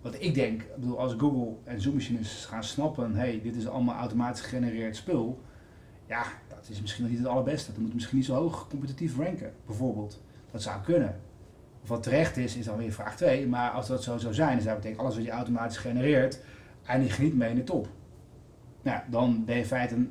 wat 0.00 0.08
wat 0.12 0.22
ik 0.22 0.34
denk, 0.34 0.62
ik 0.62 0.74
bedoel, 0.74 0.98
als 0.98 1.14
Google 1.18 1.54
en 1.64 1.80
zoekmachines 1.80 2.44
gaan 2.44 2.64
snappen, 2.64 3.14
hey, 3.14 3.40
dit 3.42 3.56
is 3.56 3.68
allemaal 3.68 3.96
automatisch 3.96 4.40
gegenereerd 4.40 4.96
spul, 4.96 5.42
ja, 6.06 6.24
dat 6.48 6.68
is 6.68 6.80
misschien 6.80 7.02
nog 7.02 7.12
niet 7.12 7.22
het 7.22 7.30
allerbeste. 7.30 7.72
Dat 7.72 7.80
moet 7.80 7.94
misschien 7.94 8.16
niet 8.16 8.26
zo 8.26 8.34
hoog 8.34 8.68
competitief 8.68 9.16
ranken, 9.16 9.52
bijvoorbeeld. 9.66 10.20
Dat 10.50 10.62
zou 10.62 10.80
kunnen. 10.82 11.20
Of 11.82 11.88
wat 11.88 12.02
terecht 12.02 12.36
is, 12.36 12.56
is 12.56 12.64
dan 12.64 12.76
weer 12.76 12.92
vraag 12.92 13.16
2. 13.16 13.46
Maar 13.46 13.70
als 13.70 13.86
dat 13.86 14.02
zo 14.02 14.18
zou 14.18 14.34
zijn, 14.34 14.52
dan 14.52 14.62
zou 14.62 14.74
betekenen 14.76 15.04
alles 15.04 15.16
wat 15.16 15.24
je 15.24 15.30
automatisch 15.30 15.76
genereert, 15.76 16.40
eindig 16.86 17.16
je 17.16 17.22
niet 17.22 17.36
mee 17.36 17.50
in 17.50 17.56
de 17.56 17.64
top. 17.64 17.88
Nou, 18.82 19.00
dan 19.10 19.44
ben 19.44 19.54
je 19.54 19.60
in 19.60 19.66
feite, 19.66 20.06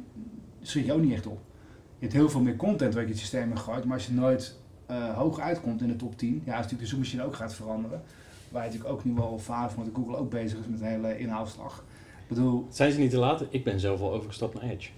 schiet 0.61 0.85
je 0.85 0.93
ook 0.93 1.01
niet 1.01 1.13
echt 1.13 1.27
op. 1.27 1.39
Je 1.73 2.03
hebt 2.03 2.13
heel 2.13 2.29
veel 2.29 2.41
meer 2.41 2.55
content 2.55 2.93
waar 2.93 3.03
je 3.03 3.09
het 3.09 3.17
systeem 3.17 3.49
in 3.49 3.57
gooit, 3.57 3.85
maar 3.85 3.97
als 3.97 4.05
je 4.05 4.13
nooit 4.13 4.59
uh, 4.91 5.17
hoog 5.17 5.39
uitkomt 5.39 5.81
in 5.81 5.87
de 5.87 5.95
top 5.95 6.17
10, 6.17 6.29
ja, 6.29 6.39
als 6.39 6.47
natuurlijk 6.47 6.81
de 6.81 6.87
zoekmachine 6.87 7.23
ook 7.23 7.35
gaat 7.35 7.53
veranderen, 7.53 8.01
waar 8.49 8.63
je 8.63 8.69
natuurlijk 8.69 8.95
ook 8.95 9.05
nu 9.05 9.13
wel 9.13 9.39
vaak 9.39 9.69
van 9.69 9.83
de 9.83 9.91
Google 9.93 10.17
ook 10.17 10.29
bezig 10.29 10.59
is 10.59 10.67
met 10.67 10.81
een 10.81 10.87
hele 10.87 11.19
inhaalslag. 11.19 11.83
Ik 12.21 12.27
bedoel, 12.27 12.67
Zijn 12.69 12.91
ze 12.91 12.99
niet 12.99 13.11
te 13.11 13.17
laat? 13.17 13.43
Ik 13.49 13.63
ben 13.63 13.79
zelf 13.79 14.01
al 14.01 14.13
overgestapt 14.13 14.53
naar 14.53 14.63
Edge. 14.63 14.89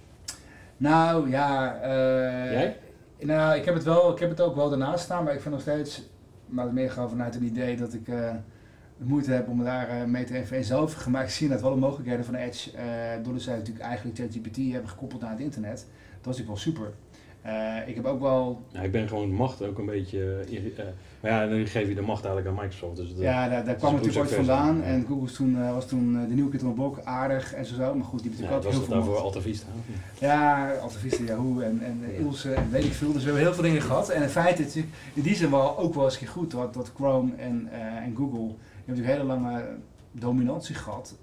Nou 0.76 1.30
ja, 1.30 1.74
uh, 1.74 2.52
Jij? 2.52 2.76
Nou, 3.20 3.58
ik 3.58 3.64
heb 3.64 3.74
het 3.74 3.84
wel, 3.84 4.12
ik 4.12 4.18
heb 4.18 4.30
het 4.30 4.40
ook 4.40 4.54
wel 4.54 4.68
daarnaast 4.68 5.04
staan, 5.04 5.24
maar 5.24 5.34
ik 5.34 5.40
vind 5.40 5.54
nog 5.54 5.62
steeds, 5.62 6.08
maar 6.46 6.72
meer 6.72 6.90
gewoon 6.90 7.08
vanuit 7.08 7.34
het 7.34 7.42
idee 7.42 7.76
dat 7.76 7.94
ik 7.94 8.08
uh, 8.08 8.34
moeite 8.96 9.32
heb 9.32 9.48
om 9.48 9.64
daar 9.64 9.96
uh, 9.96 10.04
mee 10.04 10.24
te 10.24 10.38
even 10.38 10.64
zelf 10.64 10.94
gemaakt. 10.94 11.28
Ik 11.28 11.34
zie 11.34 11.48
dat 11.48 11.60
wel 11.60 11.70
de 11.70 11.80
mogelijkheden 11.80 12.24
van 12.24 12.34
Edge, 12.34 12.70
doordat 13.22 13.42
zij 13.42 13.56
natuurlijk 13.56 13.84
eigenlijk 13.84 14.18
ChatGPT 14.18 14.56
hebben 14.56 14.90
gekoppeld 14.90 15.24
aan 15.24 15.30
het 15.30 15.40
internet. 15.40 15.86
Dat 16.16 16.24
was 16.26 16.38
natuurlijk 16.38 16.64
wel 16.64 16.72
super. 16.72 16.92
Uh, 17.46 17.88
ik 17.88 17.94
heb 17.94 18.04
ook 18.04 18.20
wel. 18.20 18.62
Ja, 18.68 18.80
ik 18.80 18.92
ben 18.92 19.08
gewoon 19.08 19.32
macht 19.32 19.62
ook 19.62 19.78
een 19.78 19.86
beetje. 19.86 20.44
Uh, 20.50 20.84
maar 21.20 21.30
ja, 21.30 21.46
dan 21.46 21.66
geef 21.66 21.88
je 21.88 21.94
de 21.94 22.00
macht 22.00 22.24
eigenlijk 22.24 22.56
aan 22.56 22.62
Microsoft. 22.62 22.96
Dus 22.96 23.08
ja, 23.16 23.48
daar, 23.48 23.64
daar 23.64 23.74
kwam 23.74 23.94
het 23.94 24.04
natuurlijk 24.04 24.30
ooit 24.30 24.46
vandaan. 24.46 24.82
En 24.82 25.04
Google 25.08 25.32
toen, 25.32 25.56
uh, 25.56 25.72
was 25.72 25.88
toen 25.88 26.12
de 26.28 26.34
nieuwe 26.34 26.50
Kid 26.50 26.62
on 26.62 26.74
Block 26.74 27.00
aardig 27.04 27.54
en 27.54 27.64
zo. 27.64 27.94
Maar 27.94 28.04
goed, 28.04 28.22
die 28.22 28.30
natuurlijk 28.30 28.62
ja, 28.62 28.68
ook 28.68 28.72
heel 28.72 28.82
veel. 28.82 28.94
daarvoor 28.94 29.16
Altavista? 29.16 29.66
Ja, 30.18 30.72
Altavista, 30.72 31.24
Yahoo 31.24 31.60
en, 31.60 31.80
en 31.82 32.04
Ilse 32.18 32.52
en 32.52 32.70
weet 32.70 32.84
ik 32.84 32.92
veel. 32.92 33.12
Dus 33.12 33.20
we 33.20 33.24
hebben 33.24 33.42
heel 33.42 33.54
veel 33.54 33.62
dingen 33.62 33.82
gehad. 33.82 34.08
En 34.08 34.22
in 34.22 34.28
feite 34.28 34.62
is 34.62 34.76
in 34.76 35.22
die 35.22 35.34
zin 35.34 35.50
wel 35.50 35.78
ook 35.78 35.94
wel 35.94 36.04
eens 36.04 36.16
goed 36.16 36.50
dat, 36.50 36.74
dat 36.74 36.92
Chrome 36.94 37.30
en, 37.36 37.68
en 38.04 38.14
Google. 38.16 38.54
Hebben 38.84 39.04
natuurlijk 39.04 39.18
hele 39.18 39.24
lange 39.24 39.64
dominantie 40.12 40.74
gehad 40.74 41.14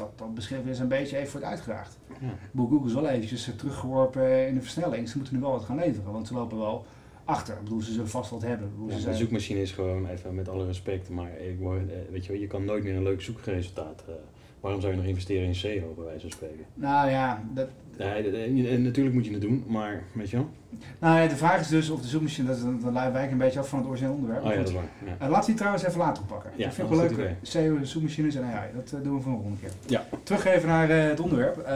dat, 0.00 0.18
dat 0.18 0.34
beschrijven 0.34 0.70
is 0.70 0.78
een 0.78 0.88
beetje 0.88 1.16
even 1.16 1.32
wordt 1.32 1.46
uitgedaagd. 1.46 1.98
Ja. 2.20 2.34
Google 2.56 2.86
is 2.86 2.94
wel 2.94 3.08
eventjes 3.08 3.48
eh, 3.48 3.54
teruggeworpen 3.54 4.46
in 4.48 4.54
de 4.54 4.60
versnelling. 4.60 5.08
Ze 5.08 5.16
moeten 5.16 5.34
nu 5.34 5.40
wel 5.40 5.50
wat 5.50 5.64
gaan 5.64 5.76
leveren, 5.76 6.12
want 6.12 6.26
ze 6.26 6.34
lopen 6.34 6.58
wel 6.58 6.84
achter. 7.24 7.54
Ik 7.54 7.62
bedoel, 7.62 7.80
ze 7.80 7.92
zullen 7.92 8.08
vast 8.08 8.30
wat 8.30 8.42
hebben. 8.42 8.72
Ja, 8.86 9.10
de 9.10 9.14
zoekmachine 9.14 9.60
is 9.60 9.72
gewoon, 9.72 10.08
even 10.08 10.34
met 10.34 10.48
alle 10.48 10.66
respect, 10.66 11.08
maar 11.08 11.30
ik 11.38 11.60
eh, 11.60 11.68
weet 12.10 12.24
je, 12.24 12.32
wel, 12.32 12.40
je 12.40 12.46
kan 12.46 12.64
nooit 12.64 12.84
meer 12.84 12.96
een 12.96 13.02
leuk 13.02 13.22
zoekresultaat 13.22 14.04
uh, 14.08 14.14
Waarom 14.60 14.80
zou 14.80 14.92
je 14.92 14.98
nog 14.98 15.08
investeren 15.08 15.46
in 15.46 15.54
SEO, 15.54 15.94
bij 15.94 16.04
wijze 16.04 16.20
van 16.20 16.30
spreken? 16.30 16.64
Nou 16.74 17.10
ja, 17.10 17.42
dat... 17.54 17.68
Nee, 18.04 18.78
natuurlijk 18.78 19.14
moet 19.14 19.24
je 19.24 19.32
het 19.32 19.40
doen, 19.40 19.64
maar 19.66 20.02
weet 20.12 20.30
je 20.30 20.36
wel? 20.36 20.50
Nou 20.98 21.20
ja, 21.20 21.28
de 21.28 21.36
vraag 21.36 21.60
is 21.60 21.68
dus 21.68 21.90
of 21.90 22.00
de 22.00 22.08
zoekmachine, 22.08 22.48
dat, 22.82 23.12
wij 23.12 23.30
een 23.30 23.38
beetje 23.38 23.58
af 23.58 23.68
van 23.68 23.78
het 23.78 23.88
originele 23.88 24.14
onderwerp. 24.14 24.44
Oh 24.44 24.50
ja, 24.50 24.56
dat 24.56 24.68
is 24.68 24.74
waar. 24.74 24.88
Ja. 25.04 25.26
Uh, 25.26 25.30
laat 25.30 25.46
die 25.46 25.54
trouwens 25.54 25.84
even 25.84 25.98
later 25.98 26.22
oppakken. 26.22 26.50
Ja, 26.56 26.66
ik 26.66 26.72
vind 26.72 26.88
het 26.88 26.98
wel 26.98 27.08
leuk. 27.08 27.34
SEO, 27.42 27.78
zoekmachines 27.82 28.34
en 28.34 28.44
AI, 28.44 28.70
dat 28.74 28.92
uh, 28.94 29.04
doen 29.04 29.16
we 29.16 29.22
van 29.22 29.32
de 29.32 29.38
volgende 29.38 29.60
keer. 29.60 29.70
Ja. 29.86 30.04
Terug 30.22 30.44
even 30.44 30.68
naar 30.68 30.90
uh, 30.90 31.02
het 31.02 31.20
onderwerp, 31.20 31.68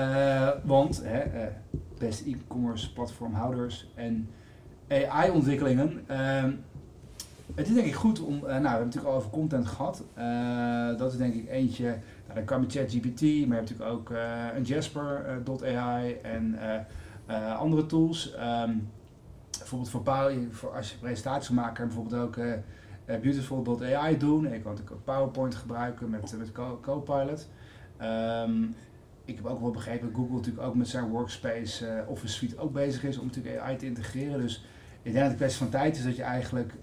want 0.64 1.02
beste 1.98 2.30
e-commerce 2.30 2.92
platformhouders 2.92 3.90
en 3.94 4.28
AI-ontwikkelingen. 4.88 6.00
Ehm, 6.06 6.50
het 7.54 7.68
is 7.68 7.74
denk 7.74 7.86
ik 7.86 7.94
goed 7.94 8.20
om, 8.20 8.38
nou 8.38 8.40
we 8.40 8.52
hebben 8.52 8.70
het 8.70 8.84
natuurlijk 8.84 9.12
al 9.12 9.18
over 9.18 9.30
content 9.30 9.66
gehad. 9.66 10.04
dat 10.98 11.12
is 11.12 11.18
denk 11.18 11.34
ik 11.34 11.50
eentje 11.50 11.96
dan 12.34 12.44
kan 12.44 12.60
je 12.60 12.70
ChatGPT, 12.70 13.20
maar 13.20 13.30
je 13.30 13.54
hebt 13.54 13.68
natuurlijk 13.68 13.90
ook 13.90 14.10
uh, 14.10 14.46
een 14.54 14.62
Jasper.ai 14.62 16.10
uh, 16.10 16.32
en 16.32 16.58
uh, 17.28 17.58
andere 17.58 17.86
tools. 17.86 18.34
Um, 18.34 18.88
bijvoorbeeld 19.58 19.90
voor, 19.90 20.02
voor 20.50 20.76
als 20.76 20.90
je 20.90 20.98
presentaties 20.98 21.48
je 21.48 21.54
bijvoorbeeld 21.54 22.22
ook 22.22 22.36
Beautiful.ai 23.06 24.18
doen. 24.18 24.42
je 24.42 24.48
kan 24.48 24.72
natuurlijk 24.72 24.90
ook 24.90 25.04
PowerPoint 25.04 25.54
gebruiken 25.54 26.10
met, 26.10 26.34
met 26.38 26.52
Copilot. 26.80 27.48
Um, 28.02 28.74
ik 29.24 29.36
heb 29.36 29.46
ook 29.46 29.60
wel 29.60 29.70
begrepen 29.70 30.06
dat 30.06 30.16
Google 30.16 30.34
natuurlijk 30.36 30.66
ook 30.66 30.74
met 30.74 30.88
zijn 30.88 31.08
Workspace 31.08 32.04
Office 32.08 32.34
Suite 32.34 32.58
ook 32.58 32.72
bezig 32.72 33.04
is 33.04 33.18
om 33.18 33.26
natuurlijk 33.26 33.58
AI 33.58 33.76
te 33.76 33.86
integreren. 33.86 34.40
Dus 34.40 34.64
ik 35.02 35.12
denk 35.12 35.16
dat 35.16 35.26
het 35.26 35.36
kwestie 35.36 35.58
van 35.58 35.68
tijd 35.68 35.96
is 35.96 36.04
dat 36.04 36.16
je 36.16 36.22
eigenlijk 36.22 36.74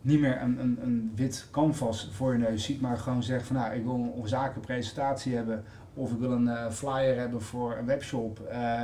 niet 0.00 0.20
meer 0.20 0.42
een, 0.42 0.60
een, 0.60 0.78
een 0.82 1.12
wit 1.14 1.48
canvas 1.50 2.10
voor 2.12 2.32
je 2.32 2.38
neus 2.38 2.64
ziet, 2.64 2.80
maar 2.80 2.98
gewoon 2.98 3.22
zegt 3.22 3.46
van 3.46 3.56
nou, 3.56 3.74
ik 3.74 3.84
wil 3.84 4.14
een 4.22 4.28
zakenpresentatie 4.28 5.34
hebben 5.34 5.64
of 5.94 6.12
ik 6.12 6.18
wil 6.18 6.32
een 6.32 6.46
uh, 6.46 6.70
flyer 6.70 7.18
hebben 7.18 7.42
voor 7.42 7.76
een 7.76 7.86
webshop. 7.86 8.48
Uh, 8.52 8.82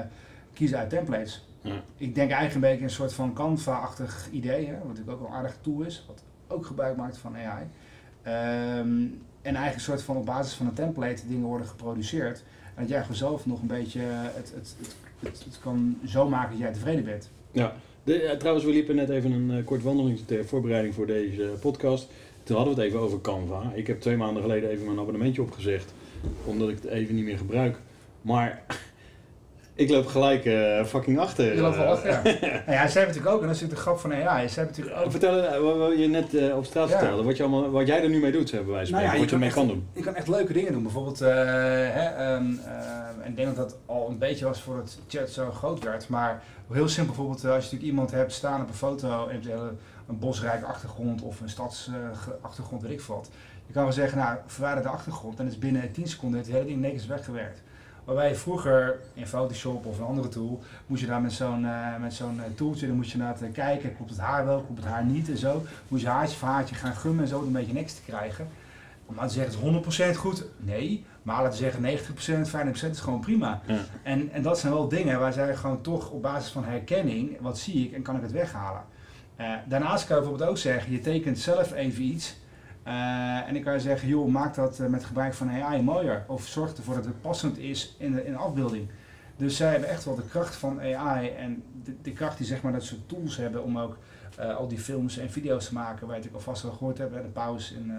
kies 0.52 0.74
uit 0.74 0.90
templates. 0.90 1.46
Ja. 1.60 1.80
Ik 1.96 2.14
denk 2.14 2.30
eigenlijk 2.30 2.54
een 2.54 2.70
beetje 2.70 2.84
een 2.84 2.90
soort 2.90 3.12
van 3.12 3.32
Canva-achtig 3.32 4.28
idee, 4.30 4.66
hè, 4.66 4.78
wat 4.78 4.88
natuurlijk 4.88 5.20
ook 5.20 5.28
een 5.28 5.34
aardige 5.34 5.60
tool 5.60 5.82
is, 5.82 6.04
wat 6.06 6.22
ook 6.46 6.66
gebruik 6.66 6.96
maakt 6.96 7.18
van 7.18 7.36
AI. 7.36 7.62
Um, 7.62 7.68
ehm, 8.22 9.06
en 9.42 9.54
eigenlijk 9.54 9.74
een 9.74 9.80
soort 9.80 10.02
van 10.02 10.16
op 10.16 10.26
basis 10.26 10.54
van 10.54 10.66
een 10.66 10.74
template 10.74 11.26
dingen 11.26 11.46
worden 11.46 11.66
geproduceerd. 11.66 12.44
En 12.74 12.82
dat 12.82 12.88
jij 12.88 13.00
gewoon 13.00 13.16
zelf 13.16 13.46
nog 13.46 13.60
een 13.60 13.66
beetje 13.66 14.00
het, 14.00 14.52
het, 14.54 14.76
het, 15.20 15.44
het, 15.44 15.58
kan 15.60 15.98
zo 16.06 16.28
maken 16.28 16.50
dat 16.50 16.58
jij 16.58 16.72
tevreden 16.72 17.04
bent. 17.04 17.30
Ja, 17.50 17.72
de, 18.04 18.34
trouwens, 18.38 18.66
we 18.66 18.72
liepen 18.72 18.94
net 18.94 19.08
even 19.08 19.32
een 19.32 19.50
uh, 19.50 19.64
kort 19.64 19.82
wandeling 19.82 20.18
ter 20.26 20.44
voorbereiding 20.44 20.94
voor 20.94 21.06
deze 21.06 21.54
podcast. 21.60 22.08
Toen 22.42 22.56
hadden 22.56 22.74
we 22.74 22.80
het 22.80 22.90
even 22.90 23.04
over 23.04 23.20
Canva. 23.20 23.72
Ik 23.74 23.86
heb 23.86 24.00
twee 24.00 24.16
maanden 24.16 24.42
geleden 24.42 24.70
even 24.70 24.84
mijn 24.84 24.98
abonnementje 24.98 25.42
opgezegd, 25.42 25.94
omdat 26.44 26.68
ik 26.68 26.74
het 26.74 26.84
even 26.84 27.14
niet 27.14 27.24
meer 27.24 27.38
gebruik. 27.38 27.76
Maar 28.20 28.64
ik 29.74 29.90
loop 29.90 30.06
gelijk 30.06 30.44
uh, 30.44 30.84
fucking 30.84 31.18
achter. 31.18 31.54
Je 31.54 31.60
loopt 31.60 31.76
wel 31.76 31.86
achter, 31.86 32.10
ja. 32.10 32.22
nou 32.22 32.32
ja, 32.32 32.64
zij 32.64 32.76
hebben 32.76 32.92
natuurlijk 32.92 33.26
ook, 33.26 33.40
en 33.40 33.46
dat 33.46 33.56
is 33.56 33.60
natuurlijk 33.60 33.70
de 33.70 33.76
grap 33.76 33.98
van 33.98 34.12
AI, 34.12 34.48
zij 34.48 34.62
hebben 34.62 34.76
natuurlijk 34.76 35.04
ook... 35.04 35.10
Vertel, 35.10 35.42
eh, 35.42 35.78
wat 35.78 35.98
je 35.98 36.06
net 36.06 36.34
uh, 36.34 36.56
op 36.56 36.64
straat 36.64 36.90
vertelde, 36.90 37.22
wat, 37.22 37.36
je 37.36 37.42
allemaal, 37.42 37.70
wat 37.70 37.86
jij 37.86 38.02
er 38.02 38.08
nu 38.08 38.20
mee 38.20 38.32
doet, 38.32 38.50
hebben 38.50 38.72
wij 38.72 38.84
nou 38.90 39.02
ja, 39.02 39.18
wat 39.18 39.28
je 39.28 39.34
ermee 39.34 39.50
kan 39.50 39.66
doen. 39.66 39.86
Je 39.92 40.02
kan 40.02 40.14
echt 40.14 40.28
leuke 40.28 40.52
dingen 40.52 40.72
doen, 40.72 40.82
bijvoorbeeld, 40.82 41.22
uh, 41.22 41.28
hè, 41.28 42.34
um, 42.34 42.60
en 43.22 43.30
ik 43.30 43.36
denk 43.36 43.56
dat 43.56 43.68
dat 43.68 43.78
al 43.86 44.08
een 44.08 44.18
beetje 44.18 44.44
was 44.44 44.60
voor 44.60 44.76
het 44.76 44.98
chat 45.08 45.30
zo 45.30 45.50
groot 45.50 45.84
werd, 45.84 46.08
maar 46.08 46.42
heel 46.72 46.88
simpel 46.88 47.14
bijvoorbeeld, 47.14 47.44
als 47.44 47.44
je 47.44 47.52
natuurlijk 47.52 47.90
iemand 47.90 48.10
hebt 48.10 48.32
staan 48.32 48.60
op 48.60 48.68
een 48.68 48.74
foto 48.74 49.28
en 49.28 49.42
een 50.08 50.18
bosrijke 50.18 50.64
achtergrond 50.64 51.22
of 51.22 51.40
een 51.40 51.48
stadsachtergrond, 51.48 52.82
weet 52.82 52.90
ik 52.90 53.00
wat. 53.00 53.30
Je 53.66 53.72
kan 53.72 53.82
wel 53.82 53.92
zeggen, 53.92 54.18
nou, 54.18 54.38
verwijder 54.46 54.82
de 54.82 54.88
achtergrond 54.88 55.38
en 55.38 55.46
is 55.46 55.58
binnen 55.58 55.92
10 55.92 56.08
seconden 56.08 56.40
het 56.40 56.48
hele 56.48 56.64
ding 56.64 56.80
netjes 56.80 57.06
weggewerkt. 57.06 57.62
Waarbij 58.04 58.28
je 58.28 58.34
vroeger 58.34 59.00
in 59.14 59.26
Photoshop 59.26 59.86
of 59.86 59.98
een 59.98 60.04
andere 60.04 60.28
tool, 60.28 60.62
moest 60.86 61.00
je 61.00 61.06
daar 61.06 61.20
met 61.20 61.32
zo'n 61.32 61.62
uh, 61.62 61.96
met 62.00 62.14
zo'n 62.14 62.36
uh, 62.36 62.42
toeltje, 62.54 62.86
dan 62.86 62.96
moest 62.96 63.10
je 63.10 63.18
naar 63.18 63.36
het 63.38 63.52
kijken, 63.52 63.96
klopt 63.96 64.10
het 64.10 64.20
haar 64.20 64.46
wel, 64.46 64.60
klopt 64.60 64.82
het 64.82 64.92
haar 64.92 65.04
niet 65.04 65.28
en 65.28 65.36
zo. 65.36 65.62
Moest 65.88 66.02
je 66.02 66.08
haartje 66.08 66.36
voor 66.36 66.48
haartje 66.48 66.74
gaan 66.74 66.94
gummen 66.96 67.22
en 67.22 67.28
zo 67.28 67.38
om 67.38 67.46
een 67.46 67.52
beetje 67.52 67.72
niks 67.72 67.94
te 67.94 68.02
krijgen. 68.06 68.48
Om 69.06 69.16
te 69.16 69.28
zeggen, 69.28 69.70
het 69.70 69.86
is 69.88 70.14
100% 70.14 70.18
goed. 70.18 70.44
Nee, 70.56 71.04
maar 71.22 71.42
laten 71.42 71.60
we 71.60 71.70
zeggen 72.16 72.48
90%, 72.84 72.86
95% 72.86 72.90
is 72.90 73.00
gewoon 73.00 73.20
prima. 73.20 73.60
Ja. 73.66 73.78
En, 74.02 74.30
en 74.32 74.42
dat 74.42 74.58
zijn 74.58 74.72
wel 74.72 74.88
dingen 74.88 75.18
waar 75.18 75.32
zij 75.32 75.56
gewoon 75.56 75.80
toch 75.80 76.10
op 76.10 76.22
basis 76.22 76.52
van 76.52 76.64
herkenning, 76.64 77.40
wat 77.40 77.58
zie 77.58 77.84
ik 77.84 77.92
en 77.92 78.02
kan 78.02 78.16
ik 78.16 78.22
het 78.22 78.32
weghalen. 78.32 78.82
Uh, 79.40 79.52
daarnaast 79.66 80.06
kan 80.06 80.16
je 80.16 80.22
bijvoorbeeld 80.22 80.50
ook 80.50 80.58
zeggen, 80.58 80.92
je 80.92 81.00
tekent 81.00 81.38
zelf 81.38 81.72
even 81.72 82.02
iets 82.02 82.36
uh, 82.86 83.48
en 83.48 83.56
ik 83.56 83.64
kan 83.64 83.72
je 83.72 83.80
zeggen, 83.80 84.08
joh, 84.08 84.28
maak 84.28 84.54
dat 84.54 84.78
uh, 84.78 84.86
met 84.86 85.04
gebruik 85.04 85.34
van 85.34 85.50
AI 85.50 85.82
mooier. 85.82 86.24
Of 86.26 86.46
zorg 86.46 86.76
ervoor 86.76 86.94
dat 86.94 87.04
het 87.04 87.20
passend 87.20 87.58
is 87.58 87.94
in 87.98 88.12
de, 88.12 88.24
in 88.24 88.36
afbeelding. 88.36 88.88
Dus 89.36 89.56
zij 89.56 89.70
hebben 89.70 89.88
echt 89.88 90.04
wel 90.04 90.14
de 90.14 90.26
kracht 90.28 90.54
van 90.54 90.80
AI 90.80 91.28
en 91.28 91.62
de, 91.84 91.96
de 92.02 92.12
kracht 92.12 92.38
die 92.38 92.46
zeg 92.46 92.62
maar, 92.62 92.72
dat 92.72 92.82
ze 92.82 93.06
tools 93.06 93.36
hebben 93.36 93.62
om 93.62 93.78
ook 93.78 93.98
uh, 94.38 94.56
al 94.56 94.68
die 94.68 94.78
films 94.78 95.18
en 95.18 95.30
video's 95.30 95.68
te 95.68 95.74
maken, 95.74 96.06
waar 96.06 96.16
natuurlijk 96.16 96.46
alvast 96.46 96.64
al 96.64 96.70
gehoord 96.70 96.98
hebt, 96.98 97.14
de 97.14 97.20
pauze 97.20 97.74
in 97.74 97.92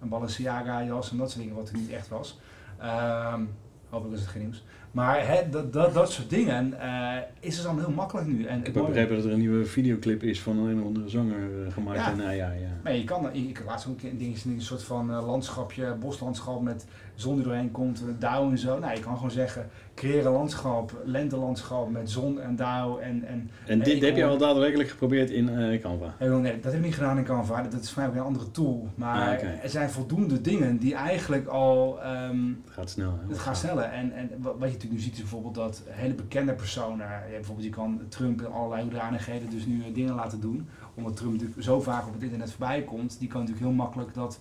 een 0.00 0.08
Balenciaga 0.08 0.84
jas 0.84 1.10
en 1.10 1.16
dat 1.16 1.30
soort 1.30 1.42
dingen, 1.42 1.56
wat 1.56 1.68
er 1.68 1.76
niet 1.76 1.90
echt 1.90 2.08
was. 2.08 2.38
Um, 2.82 3.50
hopelijk 3.88 4.16
is 4.16 4.20
het 4.20 4.30
geen 4.30 4.42
nieuws. 4.42 4.64
Maar 4.90 5.26
hè, 5.26 5.48
dat, 5.50 5.72
dat, 5.72 5.94
dat 5.94 6.12
soort 6.12 6.30
dingen 6.30 6.74
uh, 6.82 7.14
is 7.40 7.56
het 7.56 7.66
dan 7.66 7.78
heel 7.78 7.90
makkelijk 7.90 8.26
nu. 8.26 8.44
En 8.44 8.58
ik 8.58 8.74
heb 8.74 8.86
begrepen 8.86 9.16
dat 9.16 9.24
er 9.24 9.32
een 9.32 9.38
nieuwe 9.38 9.64
videoclip 9.64 10.22
is 10.22 10.40
van 10.40 10.58
een 10.58 10.80
of 10.80 10.86
andere 10.86 11.08
zanger 11.08 11.38
uh, 11.38 11.72
gemaakt. 11.72 11.98
Ja. 11.98 12.10
En, 12.10 12.18
uh, 12.18 12.36
ja, 12.36 12.52
ja. 12.52 12.68
Maar 12.82 12.94
je 12.94 13.04
kan, 13.04 13.34
ik 13.34 13.62
laatst 13.66 13.88
ook 13.88 14.02
een 14.02 14.18
ding, 14.18 14.44
een 14.44 14.62
soort 14.62 14.82
van 14.82 15.10
landschapje, 15.10 15.96
boslandschap 16.00 16.62
met 16.62 16.86
zon 17.14 17.34
die 17.34 17.44
doorheen 17.44 17.70
komt, 17.70 18.02
dauw 18.18 18.50
en 18.50 18.58
zo. 18.58 18.78
Nou, 18.78 18.94
je 18.94 19.00
kan 19.00 19.14
gewoon 19.14 19.30
zeggen, 19.30 19.68
creëer 19.94 20.26
een 20.26 20.32
landschap, 20.32 21.02
lentelandschap 21.04 21.90
met 21.90 22.10
zon 22.10 22.40
en 22.40 22.56
dauw. 22.56 22.98
En, 22.98 23.24
en, 23.24 23.50
en 23.66 23.78
dit 23.78 24.02
heb 24.02 24.16
je 24.16 24.24
al 24.24 24.38
daadwerkelijk 24.38 24.88
geprobeerd 24.88 25.30
in 25.30 25.78
Canva? 25.80 26.14
nee, 26.18 26.60
dat 26.60 26.72
heb 26.72 26.80
ik 26.80 26.86
niet 26.86 26.94
gedaan 26.94 27.18
in 27.18 27.24
Canva. 27.24 27.62
Dat 27.62 27.82
is 27.82 27.90
voor 27.90 28.02
mij 28.02 28.10
ook 28.10 28.16
een 28.16 28.22
andere 28.22 28.50
tool. 28.50 28.88
Maar 28.94 29.38
ah, 29.38 29.62
er 29.62 29.68
zijn 29.68 29.90
voldoende 29.90 30.40
dingen 30.40 30.78
die 30.78 30.94
eigenlijk 30.94 31.46
al... 31.46 31.98
Um, 32.30 32.62
het 32.64 32.74
gaat 32.74 32.90
snel. 32.90 33.18
Hè? 33.20 33.28
Het 33.28 33.38
gaat 33.38 33.56
sneller. 33.56 33.84
En, 33.84 34.12
en 34.12 34.30
wat 34.58 34.72
je 34.72 34.77
natuurlijk 34.82 35.00
nu 35.00 35.06
ziet 35.06 35.14
is 35.14 35.30
bijvoorbeeld 35.30 35.54
dat 35.54 35.82
hele 35.88 36.14
bekende 36.14 36.54
personen... 36.54 37.06
Je 37.06 37.34
bijvoorbeeld 37.34 37.66
je 37.66 37.72
kan 37.72 38.00
Trump 38.08 38.40
in 38.40 38.46
allerlei 38.46 38.82
hoedanigheden 38.82 39.50
dus 39.50 39.66
nu 39.66 39.92
dingen 39.92 40.14
laten 40.14 40.40
doen. 40.40 40.68
Omdat 40.94 41.16
Trump 41.16 41.32
natuurlijk 41.32 41.62
zo 41.62 41.80
vaak 41.80 42.06
op 42.06 42.12
het 42.12 42.22
internet 42.22 42.50
voorbij 42.50 42.82
komt. 42.82 43.18
Die 43.18 43.28
kan 43.28 43.40
natuurlijk 43.40 43.66
heel 43.66 43.76
makkelijk 43.76 44.14
dat 44.14 44.40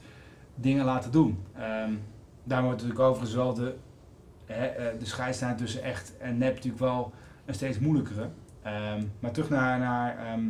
dingen 0.55 0.85
laten 0.85 1.11
doen. 1.11 1.37
Ehm, 1.53 1.91
daar 2.43 2.63
wordt 2.63 2.77
natuurlijk 2.81 3.05
overigens 3.05 3.35
wel 3.35 3.53
de, 3.53 3.75
eh, 4.45 4.55
de 4.99 5.05
scheidslijn 5.05 5.55
tussen 5.55 5.83
echt 5.83 6.17
en 6.17 6.37
nep 6.37 6.53
natuurlijk 6.53 6.83
wel 6.83 7.13
een 7.45 7.53
steeds 7.53 7.79
moeilijkere. 7.79 8.29
Ehm, 8.61 9.03
maar 9.19 9.31
terug 9.31 9.49
naar, 9.49 9.79
naar, 9.79 10.17
ehm, 10.17 10.49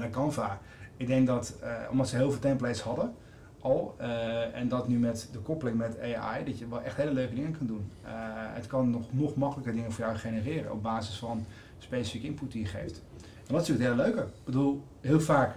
naar 0.00 0.10
Canva. 0.10 0.60
Ik 0.96 1.06
denk 1.06 1.26
dat, 1.26 1.54
uh, 1.62 1.72
omdat 1.90 2.08
ze 2.08 2.16
heel 2.16 2.30
veel 2.30 2.40
templates 2.40 2.80
hadden 2.80 3.14
al, 3.60 3.96
uh, 4.00 4.56
en 4.56 4.68
dat 4.68 4.88
nu 4.88 4.98
met 4.98 5.28
de 5.32 5.38
koppeling 5.38 5.76
met 5.76 6.00
AI, 6.00 6.44
dat 6.44 6.58
je 6.58 6.68
wel 6.68 6.82
echt 6.82 6.96
hele 6.96 7.12
leuke 7.12 7.34
dingen 7.34 7.56
kunt 7.56 7.68
doen. 7.68 7.90
Uh, 8.04 8.10
het 8.34 8.66
kan 8.66 8.90
nog, 8.90 9.12
nog 9.12 9.36
makkelijker 9.36 9.72
dingen 9.72 9.92
voor 9.92 10.04
jou 10.04 10.16
genereren 10.16 10.72
op 10.72 10.82
basis 10.82 11.18
van 11.18 11.44
specifieke 11.78 12.26
input 12.26 12.52
die 12.52 12.60
je 12.60 12.68
geeft. 12.68 13.02
En 13.20 13.54
dat 13.54 13.62
is 13.62 13.68
natuurlijk 13.68 13.96
heel 13.96 14.06
leuke. 14.06 14.20
Ik 14.20 14.44
bedoel, 14.44 14.82
heel 15.00 15.20
vaak, 15.20 15.54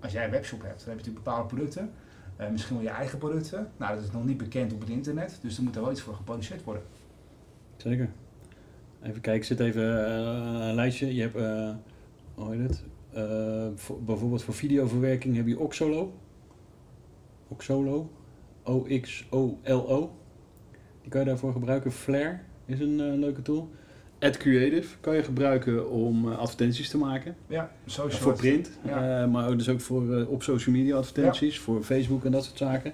als 0.00 0.12
jij 0.12 0.24
een 0.24 0.30
webshop 0.30 0.62
hebt, 0.62 0.78
dan 0.78 0.88
heb 0.88 0.98
je 0.98 1.04
natuurlijk 1.04 1.24
bepaalde 1.24 1.54
producten. 1.54 1.90
Uh, 2.40 2.50
misschien 2.50 2.76
wel 2.76 2.84
je 2.84 2.90
eigen 2.90 3.18
producten. 3.18 3.70
Nou, 3.76 3.94
dat 3.94 4.04
is 4.04 4.10
nog 4.10 4.24
niet 4.24 4.36
bekend 4.36 4.72
op 4.72 4.80
het 4.80 4.88
internet, 4.88 5.38
dus 5.42 5.56
er 5.56 5.62
moet 5.62 5.76
er 5.76 5.82
wel 5.82 5.90
iets 5.90 6.00
voor 6.00 6.14
geproduceerd 6.14 6.64
worden. 6.64 6.82
Zeker. 7.76 8.08
Even 9.02 9.20
kijken, 9.20 9.46
zit 9.46 9.60
even 9.60 9.82
een 10.62 10.74
lijstje. 10.74 11.14
Je 11.14 11.22
hebt, 11.22 11.38
hoe 12.34 12.54
heet 12.54 12.68
het? 12.68 12.84
Voor, 13.80 14.02
bijvoorbeeld 14.02 14.42
voor 14.42 14.54
videoverwerking 14.54 15.36
heb 15.36 15.46
je 15.46 15.58
Oxolo. 15.58 16.12
Oxolo. 17.50 18.10
O-X-O-L-O. 18.62 20.10
Die 21.02 21.10
kan 21.10 21.20
je 21.20 21.26
daarvoor 21.26 21.52
gebruiken. 21.52 21.92
Flare 21.92 22.38
is 22.66 22.80
een 22.80 23.18
leuke 23.18 23.42
tool. 23.42 23.70
Ad 24.20 24.36
Creative 24.36 24.96
kan 25.00 25.14
je 25.14 25.22
gebruiken 25.22 25.90
om 25.90 26.28
uh, 26.28 26.38
advertenties 26.38 26.88
te 26.88 26.98
maken. 26.98 27.36
Ja, 27.46 27.72
social. 27.86 28.20
voor 28.20 28.32
print, 28.32 28.70
ja. 28.84 29.22
uh, 29.22 29.30
maar 29.30 29.56
dus 29.56 29.68
ook 29.68 29.80
voor 29.80 30.26
op 30.26 30.42
social 30.42 30.74
media 30.74 30.96
advertenties, 30.96 31.54
ja. 31.54 31.60
voor 31.60 31.82
Facebook 31.82 32.24
en 32.24 32.32
dat 32.32 32.44
soort 32.44 32.58
zaken. 32.58 32.92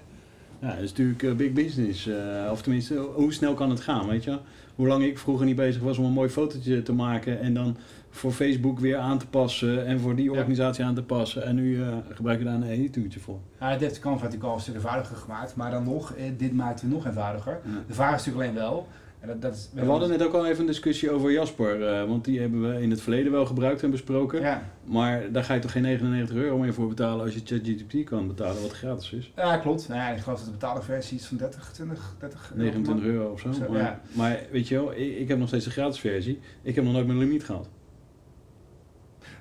Ja, 0.59 0.75
dat 0.75 0.83
is 0.83 0.93
natuurlijk 0.93 1.37
big 1.37 1.53
business. 1.53 2.09
of 2.51 2.63
tenminste, 2.63 2.95
hoe 2.97 3.33
snel 3.33 3.55
kan 3.55 3.71
het 3.71 3.81
gaan, 3.81 4.09
weet 4.09 4.25
je? 4.25 4.39
Hoe 4.75 4.87
lang 4.87 5.05
ik 5.05 5.19
vroeger 5.19 5.47
niet 5.47 5.57
bezig 5.57 5.83
was 5.83 5.99
om 5.99 6.05
een 6.05 6.13
mooi 6.13 6.29
fotootje 6.29 6.83
te 6.83 6.93
maken 6.93 7.41
en 7.41 7.55
dan 7.55 7.77
voor 8.17 8.33
Facebook 8.33 8.79
weer 8.79 8.97
aan 8.97 9.19
te 9.19 9.27
passen 9.27 9.87
en 9.87 10.01
voor 10.01 10.17
die 10.17 10.31
organisatie 10.31 10.83
ja. 10.83 10.89
aan 10.89 10.95
te 10.95 11.03
passen. 11.03 11.45
En 11.45 11.55
nu 11.55 11.85
gebruik 12.13 12.39
je 12.39 12.45
daar 12.45 12.55
een 12.55 12.63
editoertje 12.63 13.21
voor. 13.21 13.39
Ja, 13.61 13.71
dit 13.71 13.81
heeft 13.81 13.99
Canva 13.99 14.25
natuurlijk 14.25 14.51
al 14.51 14.55
een 14.55 14.61
stuk 14.61 14.75
eenvoudiger 14.75 15.17
gemaakt, 15.17 15.57
maar 15.57 15.71
dan 15.71 15.85
nog, 15.85 16.15
dit 16.37 16.53
maakt 16.53 16.81
het 16.81 16.91
nog 16.91 17.07
eenvoudiger. 17.07 17.61
De 17.87 17.95
vraag 17.95 18.15
is 18.15 18.25
natuurlijk 18.25 18.49
alleen 18.49 18.69
wel, 18.69 18.87
dat, 19.27 19.43
dat 19.43 19.55
is, 19.55 19.69
we, 19.73 19.81
we 19.81 19.91
hadden 19.91 20.09
net 20.09 20.23
ook 20.23 20.33
al 20.33 20.47
even 20.47 20.61
een 20.61 20.67
discussie 20.67 21.11
over 21.11 21.33
Jasper, 21.33 21.81
uh, 21.81 22.09
want 22.09 22.25
die 22.25 22.41
hebben 22.41 22.75
we 22.75 22.83
in 22.83 22.91
het 22.91 23.01
verleden 23.01 23.33
wel 23.33 23.47
gebruikt 23.47 23.83
en 23.83 23.91
besproken. 23.91 24.41
Ja. 24.41 24.63
Maar 24.85 25.33
daar 25.33 25.45
ga 25.45 25.55
je 25.55 25.61
toch 25.61 25.73
geen 25.73 25.83
99 25.83 26.37
euro 26.37 26.59
meer 26.59 26.75
voor 26.75 26.89
betalen 26.89 27.25
als 27.25 27.35
je 27.35 27.41
ChatGPT 27.45 28.05
kan 28.05 28.27
betalen, 28.27 28.63
wat 28.63 28.73
gratis 28.73 29.13
is? 29.13 29.33
Ja, 29.37 29.57
klopt. 29.57 29.89
Nou 29.89 30.01
ja, 30.01 30.09
ik 30.09 30.19
geloof 30.19 30.39
dat 30.39 30.47
de 30.47 30.53
betaalde 30.53 30.83
versie 30.83 31.17
iets 31.17 31.27
van 31.27 31.37
30, 31.37 31.73
20, 31.73 32.15
30 32.19 32.53
29 32.55 33.05
euro 33.07 33.31
of 33.31 33.41
zo. 33.41 33.53
Zo, 33.53 33.73
maar, 33.73 34.01
maar 34.13 34.41
weet 34.51 34.69
je 34.69 34.75
wel, 34.75 34.93
ik, 34.93 35.17
ik 35.19 35.29
heb 35.29 35.39
nog 35.39 35.49
steeds 35.49 35.65
de 35.65 35.71
gratis 35.71 36.01
versie. 36.01 36.41
Ik 36.63 36.75
heb 36.75 36.85
nog 36.85 36.93
nooit 36.93 37.07
mijn 37.07 37.19
limiet 37.19 37.45
gehad. 37.45 37.69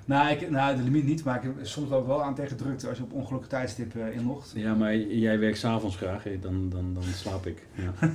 Nou, 0.06 0.30
ik, 0.30 0.50
nou, 0.50 0.76
de 0.76 0.82
limiet 0.82 1.04
niet, 1.04 1.24
maar 1.24 1.36
ik 1.36 1.42
heb 1.42 1.52
soms 1.62 1.90
ook 1.90 2.06
wel 2.06 2.22
aan 2.22 2.34
tegen 2.34 2.56
drukte 2.56 2.88
als 2.88 2.98
je 2.98 3.04
op 3.04 3.12
ongelukkige 3.12 3.50
tijdstip 3.50 3.94
uh, 3.94 4.16
inlogt. 4.16 4.52
Ja, 4.54 4.74
maar 4.74 4.96
jij 4.96 5.38
werkt 5.38 5.58
s'avonds 5.58 5.96
graag, 5.96 6.22
dan, 6.40 6.68
dan, 6.68 6.94
dan 6.94 7.02
slaap 7.02 7.46
ik. 7.46 7.66
Ja. 7.74 7.92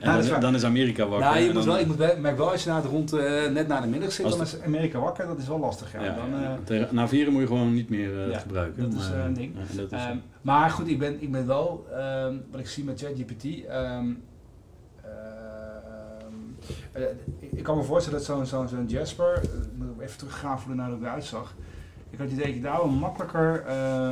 en 0.00 0.28
dan, 0.28 0.40
dan, 0.40 0.54
is 0.54 0.64
Amerika 0.64 1.06
wakker. 1.06 1.30
Nou, 1.30 1.40
je 1.40 1.52
moet 1.52 1.64
wel, 1.64 1.78
ik 1.78 1.86
moet 1.86 2.20
merk 2.20 2.36
wel 2.36 2.50
als 2.50 2.64
je 2.64 2.80
de 2.82 2.88
rond, 2.88 3.14
uh, 3.14 3.48
net 3.50 3.68
na 3.68 3.80
de 3.80 3.86
middag 3.86 4.12
zit, 4.12 4.28
dan 4.30 4.40
is 4.40 4.60
Amerika 4.60 4.98
wakker, 4.98 5.26
dat 5.26 5.38
is 5.38 5.48
wel 5.48 5.58
lastig. 5.58 5.92
Ja. 5.92 6.04
ja, 6.04 6.14
dan, 6.14 6.42
uh, 6.42 6.50
tegen, 6.64 6.94
na 6.94 7.08
vieren 7.08 7.32
moet 7.32 7.42
je 7.42 7.48
gewoon 7.48 7.74
niet 7.74 7.88
meer 7.88 8.30
ja, 8.30 8.38
gebruiken. 8.38 8.90
Dat 8.90 9.00
is 9.00 9.08
een 9.08 9.34
ding. 9.34 9.54
dat 9.76 9.92
is, 9.92 10.06
um, 10.10 10.22
maar 10.42 10.70
goed, 10.70 10.88
ik 10.88 10.98
ben, 10.98 11.22
ik 11.22 11.32
ben 11.32 11.46
wel, 11.46 11.86
um, 12.26 12.44
wat 12.50 12.60
ik 12.60 12.68
zie 12.68 12.84
met 12.84 13.00
ChatGPT, 13.00 13.44
um, 13.44 14.22
uh, 16.96 17.02
ik 17.50 17.62
kan 17.62 17.76
me 17.76 17.82
voorstellen 17.82 18.18
dat 18.18 18.28
zo'n 18.28 18.46
zo, 18.46 18.66
zo 18.66 18.82
Jasper, 18.86 19.40
uh, 19.44 19.50
moet 19.86 20.00
even 20.00 20.18
teruggaan 20.18 20.60
voor 20.60 20.74
naar 20.74 20.90
hoe 20.90 21.02
hij 21.02 21.10
uitzag. 21.10 21.54
Ik 22.10 22.18
had 22.18 22.28
het 22.28 22.36
idee 22.36 22.46
dat 22.46 22.54
je 22.54 22.60
daar 22.60 22.76
wel 22.76 22.88
makkelijker. 22.88 23.64
Uh, 23.66 24.10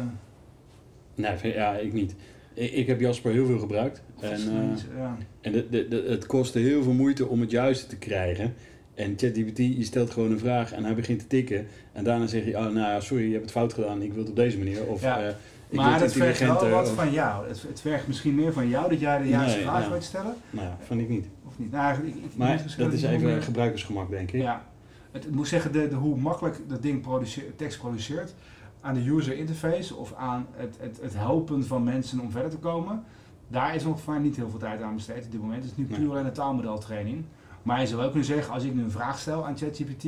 nee, 1.14 1.54
ja, 1.54 1.76
ik 1.76 1.92
niet. 1.92 2.14
Ik, 2.54 2.72
ik, 2.72 2.87
heb 2.87 3.00
Jasper 3.00 3.33
heel 3.33 3.46
veel 3.46 3.59
gebruikt. 3.59 4.02
En, 4.20 4.68
niet, 4.68 4.87
ja. 4.96 5.16
en 5.40 5.52
de, 5.52 5.68
de, 5.68 5.88
de, 5.88 6.04
het 6.09 6.26
kostte 6.26 6.59
heel 6.59 6.83
veel 6.83 6.92
moeite 6.92 7.26
om 7.26 7.40
het 7.40 7.50
juiste 7.50 7.87
te 7.87 7.96
krijgen. 7.96 8.54
En 8.94 9.14
ChatGPT, 9.16 9.59
je 9.59 9.85
stelt 9.85 10.11
gewoon 10.11 10.30
een 10.30 10.38
vraag 10.38 10.72
en 10.72 10.85
hij 10.85 10.94
begint 10.94 11.18
te 11.18 11.26
tikken. 11.26 11.66
En 11.92 12.04
daarna 12.04 12.26
zeg 12.26 12.44
je, 12.44 12.57
oh, 12.57 12.62
nou 12.62 12.74
ja, 12.74 13.00
sorry, 13.00 13.24
je 13.24 13.30
hebt 13.30 13.42
het 13.42 13.52
fout 13.52 13.72
gedaan, 13.72 14.02
ik 14.02 14.12
wil 14.12 14.20
het 14.20 14.30
op 14.30 14.37
deze 14.37 14.59
manier. 14.59 14.87
Of, 14.87 15.02
ja. 15.02 15.35
Ik 15.68 15.76
maar 15.76 16.00
het 16.00 16.12
vergt 16.12 16.40
wel 16.40 16.68
wat 16.68 16.88
of... 16.88 16.94
van 16.94 17.12
jou. 17.12 17.48
Het, 17.48 17.62
het 17.62 17.81
vergt 17.81 18.07
misschien 18.07 18.35
meer 18.35 18.52
van 18.52 18.68
jou 18.68 18.88
dat 18.88 19.00
jij 19.00 19.18
de 19.18 19.29
juiste 19.29 19.57
nee, 19.57 19.66
vraag 19.66 19.83
ja. 19.83 19.90
wilt 19.90 20.05
stellen. 20.05 20.35
Nou 20.50 20.66
ja, 20.66 20.76
vind 20.81 21.00
ik 21.00 21.09
niet. 21.09 21.26
Of 21.46 21.59
niet? 21.59 21.72
Nou, 21.72 22.07
ik, 22.07 22.14
ik, 22.14 22.37
maar 22.37 22.62
dat 22.76 22.92
is 22.92 23.02
even 23.02 23.24
meer... 23.26 23.42
gebruikersgemak, 23.42 24.11
denk 24.11 24.33
ik. 24.33 24.40
Ja. 24.42 24.64
Het, 25.12 25.24
het 25.24 25.35
moet 25.35 25.48
zeggen, 25.48 25.72
de, 25.72 25.88
de, 25.88 25.94
hoe 25.94 26.16
makkelijk 26.16 26.61
dat 26.68 26.83
ding 26.83 27.00
produceert, 27.00 27.59
tekst 27.59 27.79
produceert 27.79 28.35
aan 28.81 28.94
de 28.94 29.11
user 29.11 29.37
interface 29.37 29.94
of 29.94 30.14
aan 30.14 30.46
het, 30.52 30.76
het, 30.81 30.98
het 31.02 31.14
helpen 31.16 31.66
van 31.66 31.85
mensen 31.85 32.20
om 32.20 32.31
verder 32.31 32.50
te 32.50 32.59
komen, 32.59 33.05
daar 33.48 33.74
is 33.74 33.85
nog 33.85 34.00
vaak 34.00 34.20
niet 34.20 34.37
heel 34.37 34.50
veel 34.50 34.59
tijd 34.59 34.83
aan 34.83 34.94
besteed 34.94 35.24
op 35.24 35.31
dit 35.31 35.40
moment. 35.40 35.62
Het 35.62 35.70
is 35.70 35.76
nu 35.76 35.85
puur 35.85 35.98
Nee. 35.98 36.09
alleen 36.09 36.26
een 36.26 36.33
taalmodeltraining. 36.33 37.24
Maar 37.62 37.81
je 37.81 37.87
zou 37.87 38.02
ook 38.02 38.11
kunnen 38.11 38.29
zeggen, 38.29 38.55
als 38.55 38.64
ik 38.64 38.74
nu 38.74 38.83
een 38.83 38.90
vraag 38.90 39.18
stel 39.18 39.46
aan 39.46 39.57
ChatGPT, 39.57 40.07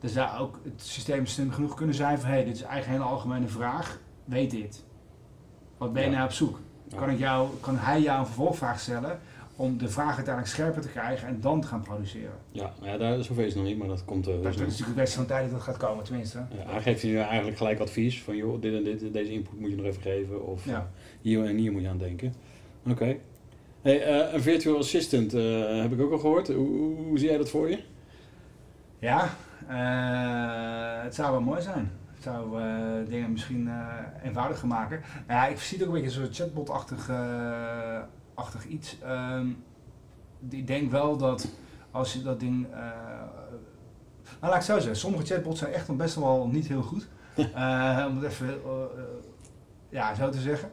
dan 0.00 0.10
zou 0.10 0.38
ook 0.38 0.60
het 0.64 0.82
systeem 0.82 1.26
slim 1.26 1.50
genoeg 1.50 1.74
kunnen 1.74 1.94
zijn 1.94 2.18
van 2.18 2.28
hé, 2.28 2.34
hey, 2.34 2.44
dit 2.44 2.54
is 2.54 2.62
eigenlijk 2.62 2.92
een 2.92 3.02
hele 3.02 3.14
algemene 3.14 3.48
vraag, 3.48 3.98
weet 4.26 4.50
dit. 4.50 4.84
Wat 5.78 5.92
ben 5.92 6.02
je 6.02 6.08
Ja. 6.08 6.14
nou 6.14 6.26
op 6.26 6.32
zoek? 6.32 6.60
Kan, 6.96 7.10
ik 7.10 7.18
jou, 7.18 7.48
kan 7.60 7.76
hij 7.78 8.00
jou 8.00 8.18
een 8.18 8.26
vervolgvraag 8.26 8.80
stellen 8.80 9.18
om 9.56 9.78
de 9.78 9.88
vraag 9.88 10.14
uiteindelijk 10.16 10.54
scherper 10.54 10.82
te 10.82 10.88
krijgen 10.88 11.28
en 11.28 11.40
dan 11.40 11.60
te 11.60 11.66
gaan 11.66 11.82
produceren? 11.82 12.32
Ja, 12.50 12.72
ja 12.82 12.96
daar, 12.96 13.22
zover 13.24 13.42
is 13.44 13.48
het 13.52 13.58
nog 13.62 13.66
niet, 13.70 13.78
maar 13.78 13.88
dat 13.88 14.04
komt 14.04 14.28
uh, 14.28 14.42
Dat 14.42 14.52
is 14.54 14.58
natuurlijk 14.60 14.94
best 14.96 15.14
van 15.14 15.26
tijd 15.26 15.42
dat 15.42 15.50
dat 15.52 15.62
gaat 15.62 15.76
komen, 15.76 16.04
tenminste. 16.04 16.38
Ja, 16.38 16.70
hij 16.72 16.82
geeft 16.82 17.00
je 17.02 17.18
eigenlijk 17.20 17.56
gelijk 17.56 17.80
advies 17.80 18.22
van 18.22 18.36
joh, 18.36 18.60
dit 18.60 18.74
en 18.74 18.84
dit, 18.84 19.12
deze 19.12 19.32
input 19.32 19.60
moet 19.60 19.70
je 19.70 19.76
nog 19.76 19.86
even 19.86 20.02
geven 20.02 20.46
of 20.46 20.64
Ja. 20.64 20.72
uh, 20.72 20.78
hier 21.20 21.44
en 21.44 21.56
hier 21.56 21.72
moet 21.72 21.82
je 21.82 21.88
aan 21.88 21.98
denken. 21.98 22.34
Oké. 22.90 23.16
Hey, 23.82 24.26
uh, 24.26 24.32
een 24.32 24.42
virtual 24.42 24.78
assistant 24.78 25.34
uh, 25.34 25.80
heb 25.82 25.92
ik 25.92 26.00
ook 26.00 26.12
al 26.12 26.18
gehoord. 26.18 26.48
Hoe, 26.48 26.56
hoe, 26.68 26.96
hoe 26.96 27.18
zie 27.18 27.28
jij 27.28 27.38
dat 27.38 27.50
voor 27.50 27.70
je? 27.70 27.78
Ja, 28.98 29.28
het 31.02 31.14
zou 31.14 31.30
wel 31.30 31.40
mooi 31.40 31.62
zijn. 31.62 31.90
Het 32.26 32.34
zou 32.34 32.62
uh, 32.62 33.08
dingen 33.08 33.32
misschien 33.32 33.66
uh, 33.66 33.98
eenvoudiger 34.22 34.68
maken. 34.68 35.00
Nou 35.26 35.40
ja, 35.40 35.46
ik 35.46 35.60
zie 35.60 35.78
het 35.78 35.86
ook 35.86 35.94
een 35.94 36.02
beetje 36.02 36.20
zo'n 36.20 36.32
chatbot-achtig 36.32 37.08
uh, 37.08 38.00
achtig 38.34 38.64
iets. 38.64 38.96
Um, 39.06 39.64
ik 40.50 40.66
denk 40.66 40.90
wel 40.90 41.16
dat 41.16 41.48
als 41.90 42.12
je 42.12 42.22
dat 42.22 42.40
ding. 42.40 42.66
nou, 42.70 44.52
laat 44.52 44.54
ik 44.54 44.62
zo 44.62 44.78
zeggen, 44.78 44.96
sommige 44.96 45.24
chatbots 45.24 45.58
zijn 45.58 45.72
echt 45.72 45.88
nog 45.88 45.96
best 45.96 46.14
wel 46.14 46.48
niet 46.48 46.68
heel 46.68 46.82
goed. 46.82 47.08
om 48.08 48.16
het 48.16 48.22
even 48.22 48.60
ja, 49.88 50.14
zo 50.14 50.30
te 50.30 50.40
zeggen. 50.40 50.70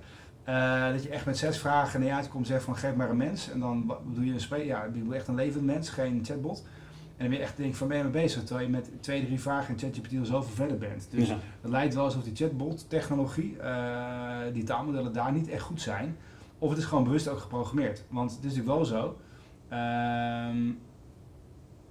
Dat 0.93 1.03
je 1.03 1.09
echt 1.09 1.25
met 1.25 1.37
zes 1.37 1.57
vragen 1.57 1.99
naar 1.99 2.09
je 2.09 2.15
uitkomt 2.15 2.47
zegt 2.47 2.63
van 2.63 2.75
geef 2.75 2.95
maar 2.95 3.09
een 3.09 3.17
mens. 3.17 3.51
En 3.51 3.59
dan 3.59 3.97
doe 4.13 4.25
je 4.25 4.33
een 4.33 4.39
spe 4.39 4.65
ja, 4.65 4.83
je 4.93 5.03
doet 5.03 5.13
echt 5.13 5.27
een 5.27 5.35
levend 5.35 5.65
mens, 5.65 5.89
geen 5.89 6.25
chatbot. 6.25 6.63
En 7.23 7.29
dan 7.29 7.37
ben 7.37 7.47
je 7.47 7.51
echt 7.51 7.57
denk 7.57 7.75
van 7.75 7.87
ben 7.87 7.97
je 7.97 8.03
mee 8.03 8.11
bezig, 8.11 8.43
terwijl 8.43 8.65
je 8.65 8.71
met 8.71 8.89
twee, 8.99 9.25
drie 9.25 9.39
vragen 9.39 9.73
in 9.73 9.79
ChatGPT 9.79 10.17
al 10.19 10.25
zoveel 10.25 10.53
verder 10.55 10.77
bent. 10.77 11.07
Dus 11.11 11.27
Ja. 11.27 11.37
het 11.61 11.71
lijkt 11.71 11.93
wel 11.93 12.03
alsof 12.03 12.23
die 12.23 12.35
chatbot-technologie, 12.35 13.57
uh, 13.61 14.37
die 14.53 14.63
taalmodellen 14.63 15.13
daar 15.13 15.31
niet 15.31 15.49
echt 15.49 15.61
goed 15.61 15.81
zijn. 15.81 16.17
Of 16.59 16.69
het 16.69 16.77
is 16.77 16.85
gewoon 16.85 17.03
bewust 17.03 17.27
ook 17.27 17.39
geprogrammeerd. 17.39 18.03
Want 18.09 18.31
het 18.31 18.39
is 18.43 18.55
natuurlijk 18.55 18.75
wel 18.75 18.85
zo, 18.85 19.17
ehm, 19.69 20.71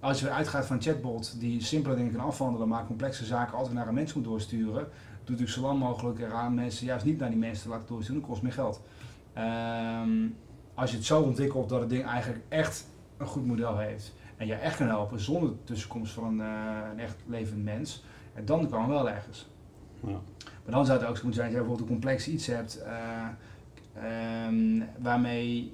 als 0.01 0.21
je 0.21 0.31
uitgaat 0.31 0.67
van 0.67 0.77
een 0.77 0.83
chatbot 0.83 1.41
die 1.41 1.63
simpele 1.63 1.95
dingen 1.95 2.13
kan 2.13 2.25
afhandelen, 2.25 2.69
maar 2.69 2.87
complexe 2.87 3.25
zaken 3.25 3.57
altijd 3.57 3.75
naar 3.75 3.89
een 3.89 3.95
mens 3.95 4.15
moet 4.15 4.25
doorsturen, 4.25 4.83
doet 4.83 4.91
natuurlijk 5.21 5.51
zo 5.51 5.61
lang 5.61 5.79
mogelijk 5.79 6.19
eraan 6.21 6.55
mensen 6.55 6.87
juist 6.87 7.05
niet 7.05 7.19
naar 7.19 7.31
die 7.31 7.39
mensen 7.39 7.63
te 7.63 7.69
laten 7.69 7.89
doorsturen, 7.89 8.21
dat 8.21 8.31
kost 8.31 8.43
meer 8.43 8.53
geld. 8.53 8.81
Ehm, 9.33 10.11
als 10.75 10.91
je 10.91 10.97
het 10.97 11.07
zo 11.07 11.21
ontwikkelt 11.21 11.69
dat 11.69 11.81
het 11.81 11.89
ding 11.91 12.05
eigenlijk 12.05 12.43
echt 12.49 12.87
een 13.17 13.27
goed 13.27 13.47
model 13.47 13.79
heeft 13.79 14.13
en 14.43 14.49
je 14.49 14.55
echt 14.55 14.77
kan 14.77 14.87
helpen 14.87 15.21
zonder 15.21 15.49
de 15.51 15.65
tussenkomst 15.65 16.13
van 16.13 16.25
een, 16.25 16.39
uh, 16.39 16.91
een 16.93 16.99
echt 16.99 17.17
levend 17.27 17.65
mens, 17.65 18.05
en 18.35 18.45
dan 18.45 18.69
kan 18.69 18.89
wel 18.89 19.11
ergens. 19.11 19.51
Ja. 20.01 20.21
Maar 20.65 20.75
dan 20.75 20.87
zou 20.87 20.99
het 20.99 21.09
ook 21.09 21.17
zo 21.17 21.23
moeten 21.25 21.43
zijn 21.43 21.53
dat 21.53 21.61
je 21.61 21.67
bijvoorbeeld 21.67 21.81
een 21.81 21.95
complex 21.95 22.29
iets 22.29 22.47
hebt 22.47 22.83
uh, 22.87 24.47
um, 24.47 24.85
waarmee 24.99 25.73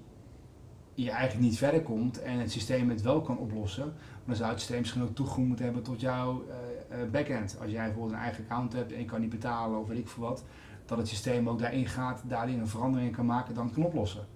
je 0.94 1.10
eigenlijk 1.10 1.40
niet 1.40 1.58
verder 1.58 1.82
komt 1.82 2.22
en 2.22 2.38
het 2.38 2.52
systeem 2.52 2.90
het 2.90 3.02
wel 3.02 3.20
kan 3.20 3.38
oplossen. 3.38 3.92
Dan 4.24 4.36
zou 4.36 4.50
het 4.50 4.58
systeem 4.58 4.80
misschien 4.80 5.02
ook 5.02 5.14
toegang 5.14 5.46
moeten 5.46 5.64
hebben 5.64 5.82
tot 5.82 6.00
jouw 6.00 6.44
uh, 6.44 7.10
backend. 7.10 7.56
Als 7.60 7.70
jij 7.70 7.84
bijvoorbeeld 7.84 8.12
een 8.12 8.24
eigen 8.24 8.44
account 8.44 8.72
hebt 8.72 8.92
en 8.92 8.98
je 8.98 9.04
kan 9.04 9.20
niet 9.20 9.30
betalen 9.30 9.80
of 9.80 9.88
weet 9.88 9.98
ik 9.98 10.08
veel 10.08 10.22
wat, 10.22 10.44
dat 10.84 10.98
het 10.98 11.08
systeem 11.08 11.48
ook 11.48 11.58
daarin 11.58 11.86
gaat, 11.86 12.22
daarin 12.26 12.58
een 12.58 12.68
verandering 12.68 13.16
kan 13.16 13.26
maken, 13.26 13.54
dan 13.54 13.72
kan 13.72 13.84
oplossen. 13.84 14.26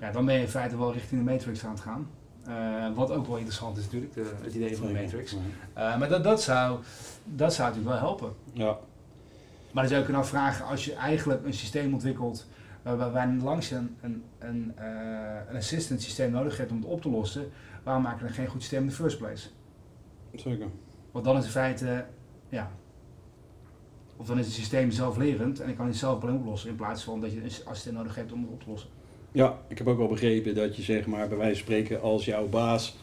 Ja, 0.00 0.10
dan 0.10 0.24
ben 0.24 0.34
je 0.34 0.40
in 0.40 0.48
feite 0.48 0.78
wel 0.78 0.92
richting 0.92 1.24
de 1.24 1.30
matrix 1.30 1.64
aan 1.64 1.70
het 1.70 1.80
gaan. 1.80 2.06
Uh, 2.48 2.94
wat 2.94 3.10
ook 3.10 3.26
wel 3.26 3.36
interessant 3.36 3.76
is 3.76 3.84
natuurlijk, 3.84 4.14
de, 4.14 4.32
het 4.42 4.54
idee 4.54 4.76
van 4.76 4.86
de 4.86 4.92
matrix. 4.92 5.32
Uh, 5.32 5.38
maar 5.98 6.08
dat, 6.08 6.24
dat, 6.24 6.42
zou, 6.42 6.78
dat 7.24 7.54
zou 7.54 7.68
natuurlijk 7.68 7.94
wel 7.96 8.08
helpen. 8.08 8.32
Ja. 8.52 8.78
Maar 9.72 9.82
dan 9.82 9.86
zou 9.86 9.98
je 9.98 10.04
kunnen 10.04 10.22
afvragen, 10.22 10.66
als 10.66 10.84
je 10.84 10.94
eigenlijk 10.94 11.44
een 11.44 11.54
systeem 11.54 11.92
ontwikkelt 11.92 12.46
waarbij 12.82 13.10
wij 13.10 13.34
langs 13.42 13.70
een, 13.70 13.96
een, 14.00 14.24
een, 14.38 14.72
een 15.48 15.56
assistant 15.56 16.02
systeem 16.02 16.30
nodig 16.30 16.56
hebben 16.56 16.76
om 16.76 16.82
het 16.82 16.90
op 16.90 17.02
te 17.02 17.10
lossen, 17.10 17.50
waarom 17.82 18.02
maken 18.02 18.18
we 18.18 18.24
dan 18.24 18.34
geen 18.34 18.46
goed 18.46 18.60
systeem 18.60 18.82
in 18.82 18.88
the 18.88 18.94
first 18.94 19.18
place? 19.18 19.48
Zeker. 20.34 20.66
Want 21.10 21.24
dan 21.24 21.36
is 21.36 21.44
in 21.44 21.50
feite, 21.50 22.06
ja, 22.48 22.70
of 24.16 24.26
dan 24.26 24.38
is 24.38 24.46
het 24.46 24.54
systeem 24.54 24.90
zelflerend 24.90 25.60
en 25.60 25.68
ik 25.68 25.76
kan 25.76 25.86
het 25.86 25.96
zelf 25.96 26.18
probleem 26.18 26.40
oplossen 26.40 26.70
in 26.70 26.76
plaats 26.76 27.02
van 27.02 27.20
dat 27.20 27.32
je 27.32 27.42
een 27.42 27.50
assistent 27.64 27.96
nodig 27.96 28.14
hebt 28.14 28.32
om 28.32 28.42
het 28.42 28.50
op 28.50 28.62
te 28.62 28.68
lossen. 28.68 28.90
Ja, 29.38 29.58
ik 29.68 29.78
heb 29.78 29.86
ook 29.86 29.98
wel 29.98 30.08
begrepen 30.08 30.54
dat 30.54 30.76
je 30.76 30.82
zeg 30.82 31.06
maar 31.06 31.28
bij 31.28 31.36
wijze 31.36 31.54
van 31.54 31.64
spreken 31.64 32.00
als 32.00 32.24
jouw 32.24 32.48
baas 32.48 32.96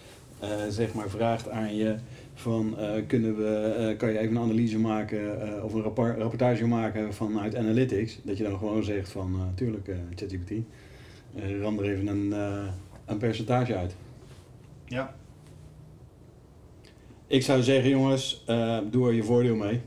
uh, 0.44 0.50
zeg 0.70 0.94
maar 0.94 1.10
vraagt 1.10 1.50
aan 1.50 1.76
je 1.76 1.96
van 2.34 2.76
uh, 2.80 2.92
kunnen 3.08 3.38
we, 3.38 3.76
uh, 3.80 3.98
kan 3.98 4.12
je 4.12 4.20
even 4.20 4.36
een 4.36 4.42
analyse 4.42 4.80
maken 4.80 5.64
of 5.64 5.74
een 5.74 5.82
rapport, 5.82 6.18
rapportage 6.18 6.68
maken 6.68 7.14
vanuit 7.14 7.56
Analytics, 7.56 8.20
dat 8.24 8.38
je 8.38 8.44
dan 8.44 8.58
gewoon 8.58 8.84
zegt 8.84 9.10
van 9.10 9.52
tuurlijk 9.56 9.92
ChatGPT, 10.16 10.52
ram 11.62 11.80
er 11.80 11.86
even 11.86 12.08
een, 12.08 12.32
een 13.06 13.18
percentage 13.18 13.76
uit. 13.76 13.96
Ja. 14.86 15.16
Ik 17.28 17.44
zou 17.44 17.62
zeggen 17.62 17.90
jongens, 17.90 18.44
doe 18.90 19.08
er 19.08 19.14
je 19.14 19.24
voordeel 19.24 19.56
mee. 19.56 19.82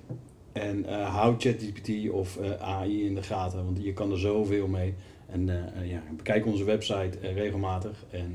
En 0.52 0.78
uh, 0.78 1.14
hou 1.14 1.34
ChatGPT 1.38 2.10
of 2.10 2.38
uh, 2.40 2.50
AI 2.60 3.06
in 3.06 3.14
de 3.14 3.22
gaten, 3.22 3.64
want 3.64 3.82
je 3.82 3.92
kan 3.92 4.10
er 4.10 4.18
zoveel 4.18 4.66
mee. 4.66 4.94
En 5.26 5.48
uh, 5.48 5.90
ja, 5.90 6.02
bekijk 6.16 6.46
onze 6.46 6.64
website 6.64 7.18
regelmatig 7.20 8.04
en 8.10 8.32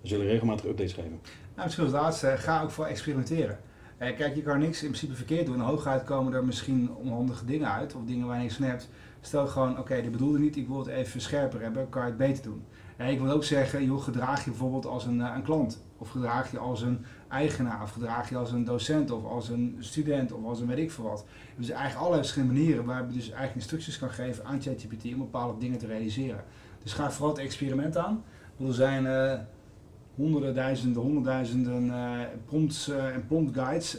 we 0.00 0.08
zullen 0.08 0.26
regelmatig 0.26 0.64
updates 0.64 0.92
geven. 0.92 1.20
Nou, 1.54 1.64
misschien 1.64 1.84
als 1.84 1.94
laatste, 1.94 2.34
ga 2.36 2.62
ook 2.62 2.70
voor 2.70 2.84
experimenteren. 2.84 3.58
kijk, 3.98 4.34
je 4.34 4.42
kan 4.42 4.58
niks 4.58 4.82
in 4.82 4.88
principe 4.88 5.14
verkeerd 5.14 5.46
doen. 5.46 5.60
Hooguit 5.60 6.04
komen 6.04 6.32
er 6.32 6.44
misschien 6.44 6.94
onhandige 6.94 7.44
dingen 7.44 7.72
uit 7.72 7.94
of 7.94 8.04
dingen 8.04 8.26
waar 8.26 8.42
je 8.42 8.50
van 8.50 8.64
hebt. 8.64 8.88
Stel 9.20 9.46
gewoon, 9.46 9.70
oké, 9.70 9.80
okay, 9.80 10.02
dit 10.02 10.10
bedoelde 10.10 10.38
niet, 10.38 10.56
ik 10.56 10.68
wil 10.68 10.78
het 10.78 10.86
even 10.86 11.20
scherper 11.20 11.60
hebben, 11.60 11.88
kan 11.88 12.02
je 12.02 12.08
het 12.08 12.16
beter 12.16 12.42
doen. 12.42 12.64
En 12.96 13.10
ik 13.10 13.20
wil 13.20 13.30
ook 13.30 13.44
zeggen, 13.44 13.84
joh, 13.84 14.02
gedraag 14.02 14.44
je 14.44 14.50
bijvoorbeeld 14.50 14.86
als 14.86 15.04
een, 15.04 15.20
een 15.20 15.42
klant. 15.42 15.84
Of 15.98 16.10
gedraag 16.10 16.50
je 16.50 16.58
als 16.58 16.82
een 16.82 17.04
eigenaar, 17.28 17.82
of 17.82 17.90
gedraag 17.90 18.28
je 18.28 18.36
als 18.36 18.52
een 18.52 18.64
docent, 18.64 19.10
of 19.10 19.24
als 19.24 19.48
een 19.48 19.76
student, 19.78 20.32
of 20.32 20.44
als 20.44 20.60
een 20.60 20.66
weet 20.66 20.78
ik 20.78 20.90
veel 20.90 21.04
wat. 21.04 21.24
Dus 21.56 21.68
eigenlijk 21.68 21.98
allerlei 21.98 22.22
verschillende 22.22 22.54
manieren 22.54 22.84
waar 22.84 23.06
je 23.06 23.12
dus 23.12 23.24
eigenlijk 23.24 23.54
instructies 23.54 23.98
kan 23.98 24.10
geven 24.10 24.44
aan 24.44 24.62
ChatGPT 24.62 25.04
om 25.04 25.18
bepaalde 25.18 25.58
dingen 25.58 25.78
te 25.78 25.86
realiseren. 25.86 26.44
Dus 26.82 26.92
ga 26.92 27.10
vooral 27.10 27.34
het 27.34 27.44
experiment 27.44 27.96
aan. 27.96 28.24
Er 28.58 28.74
zijn 28.74 29.04
uh, 29.04 29.32
honderden, 30.14 30.54
duizenden, 30.54 31.02
honderdduizenden 31.02 31.86
uh, 31.86 32.20
prompts 32.46 32.88
uh, 32.88 33.14
en 33.14 33.26
prompt 33.26 33.58
guides. 33.58 33.98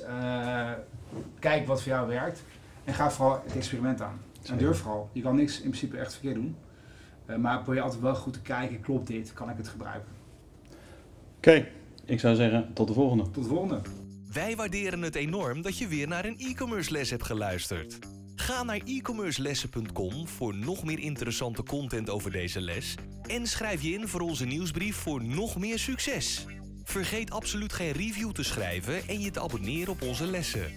kijk 1.39 1.67
wat 1.67 1.81
voor 1.81 1.91
jou 1.91 2.07
werkt 2.07 2.43
en 2.83 2.93
ga 2.93 3.12
vooral 3.12 3.41
het 3.43 3.55
experiment 3.55 4.01
aan. 4.01 4.21
En 4.45 4.57
durf 4.57 4.77
vooral. 4.77 5.10
Je 5.12 5.21
kan 5.21 5.36
niks 5.36 5.55
in 5.55 5.69
principe 5.69 5.97
echt 5.97 6.13
verkeerd 6.13 6.36
doen. 6.36 6.55
maar 7.38 7.62
probeer 7.62 7.81
altijd 7.81 8.01
wel 8.01 8.15
goed 8.15 8.33
te 8.33 8.41
kijken, 8.41 8.81
klopt 8.81 9.07
dit? 9.07 9.33
Kan 9.33 9.49
ik 9.49 9.57
het 9.57 9.67
gebruiken? 9.67 10.10
Oké, 11.38 11.67
ik 12.07 12.19
zou 12.19 12.35
zeggen 12.35 12.73
tot 12.73 12.87
de 12.87 12.93
volgende. 12.93 13.23
Tot 13.23 13.43
de 13.43 13.49
volgende. 13.49 13.81
Wij 14.31 14.55
waarderen 14.55 15.01
het 15.01 15.15
enorm 15.15 15.61
dat 15.61 15.77
je 15.77 15.87
weer 15.87 16.07
naar 16.07 16.25
een 16.25 16.37
e-commerce 16.37 16.91
les 16.91 17.09
hebt 17.09 17.23
geluisterd. 17.23 17.99
Ga 18.35 18.63
naar 18.63 18.81
e-commercelessen.com 18.85 20.27
voor 20.27 20.55
nog 20.55 20.83
meer 20.83 20.99
interessante 20.99 21.63
content 21.63 22.09
over 22.09 22.31
deze 22.31 22.61
les 22.61 22.95
en 23.27 23.47
schrijf 23.47 23.81
je 23.81 23.91
in 23.91 24.07
voor 24.07 24.21
onze 24.21 24.45
nieuwsbrief 24.45 24.95
voor 24.95 25.23
nog 25.23 25.57
meer 25.57 25.79
succes. 25.79 26.45
Vergeet 26.83 27.31
absoluut 27.31 27.73
geen 27.73 27.91
review 27.91 28.31
te 28.31 28.43
schrijven 28.43 29.07
en 29.07 29.19
je 29.19 29.31
te 29.31 29.41
abonneren 29.41 29.93
op 29.93 30.01
onze 30.01 30.25
lessen. 30.25 30.73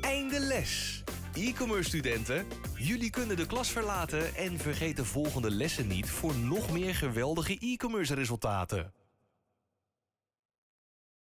Einde 0.00 0.40
les. 0.40 1.02
E-commerce 1.34 1.88
studenten, 1.88 2.46
jullie 2.74 3.10
kunnen 3.10 3.36
de 3.36 3.46
klas 3.46 3.70
verlaten 3.70 4.36
en 4.36 4.58
vergeet 4.58 4.96
de 4.96 5.04
volgende 5.04 5.50
lessen 5.50 5.86
niet 5.86 6.10
voor 6.10 6.34
nog 6.36 6.72
meer 6.72 6.94
geweldige 6.94 7.58
e-commerce 7.58 8.14
resultaten. 8.14 8.92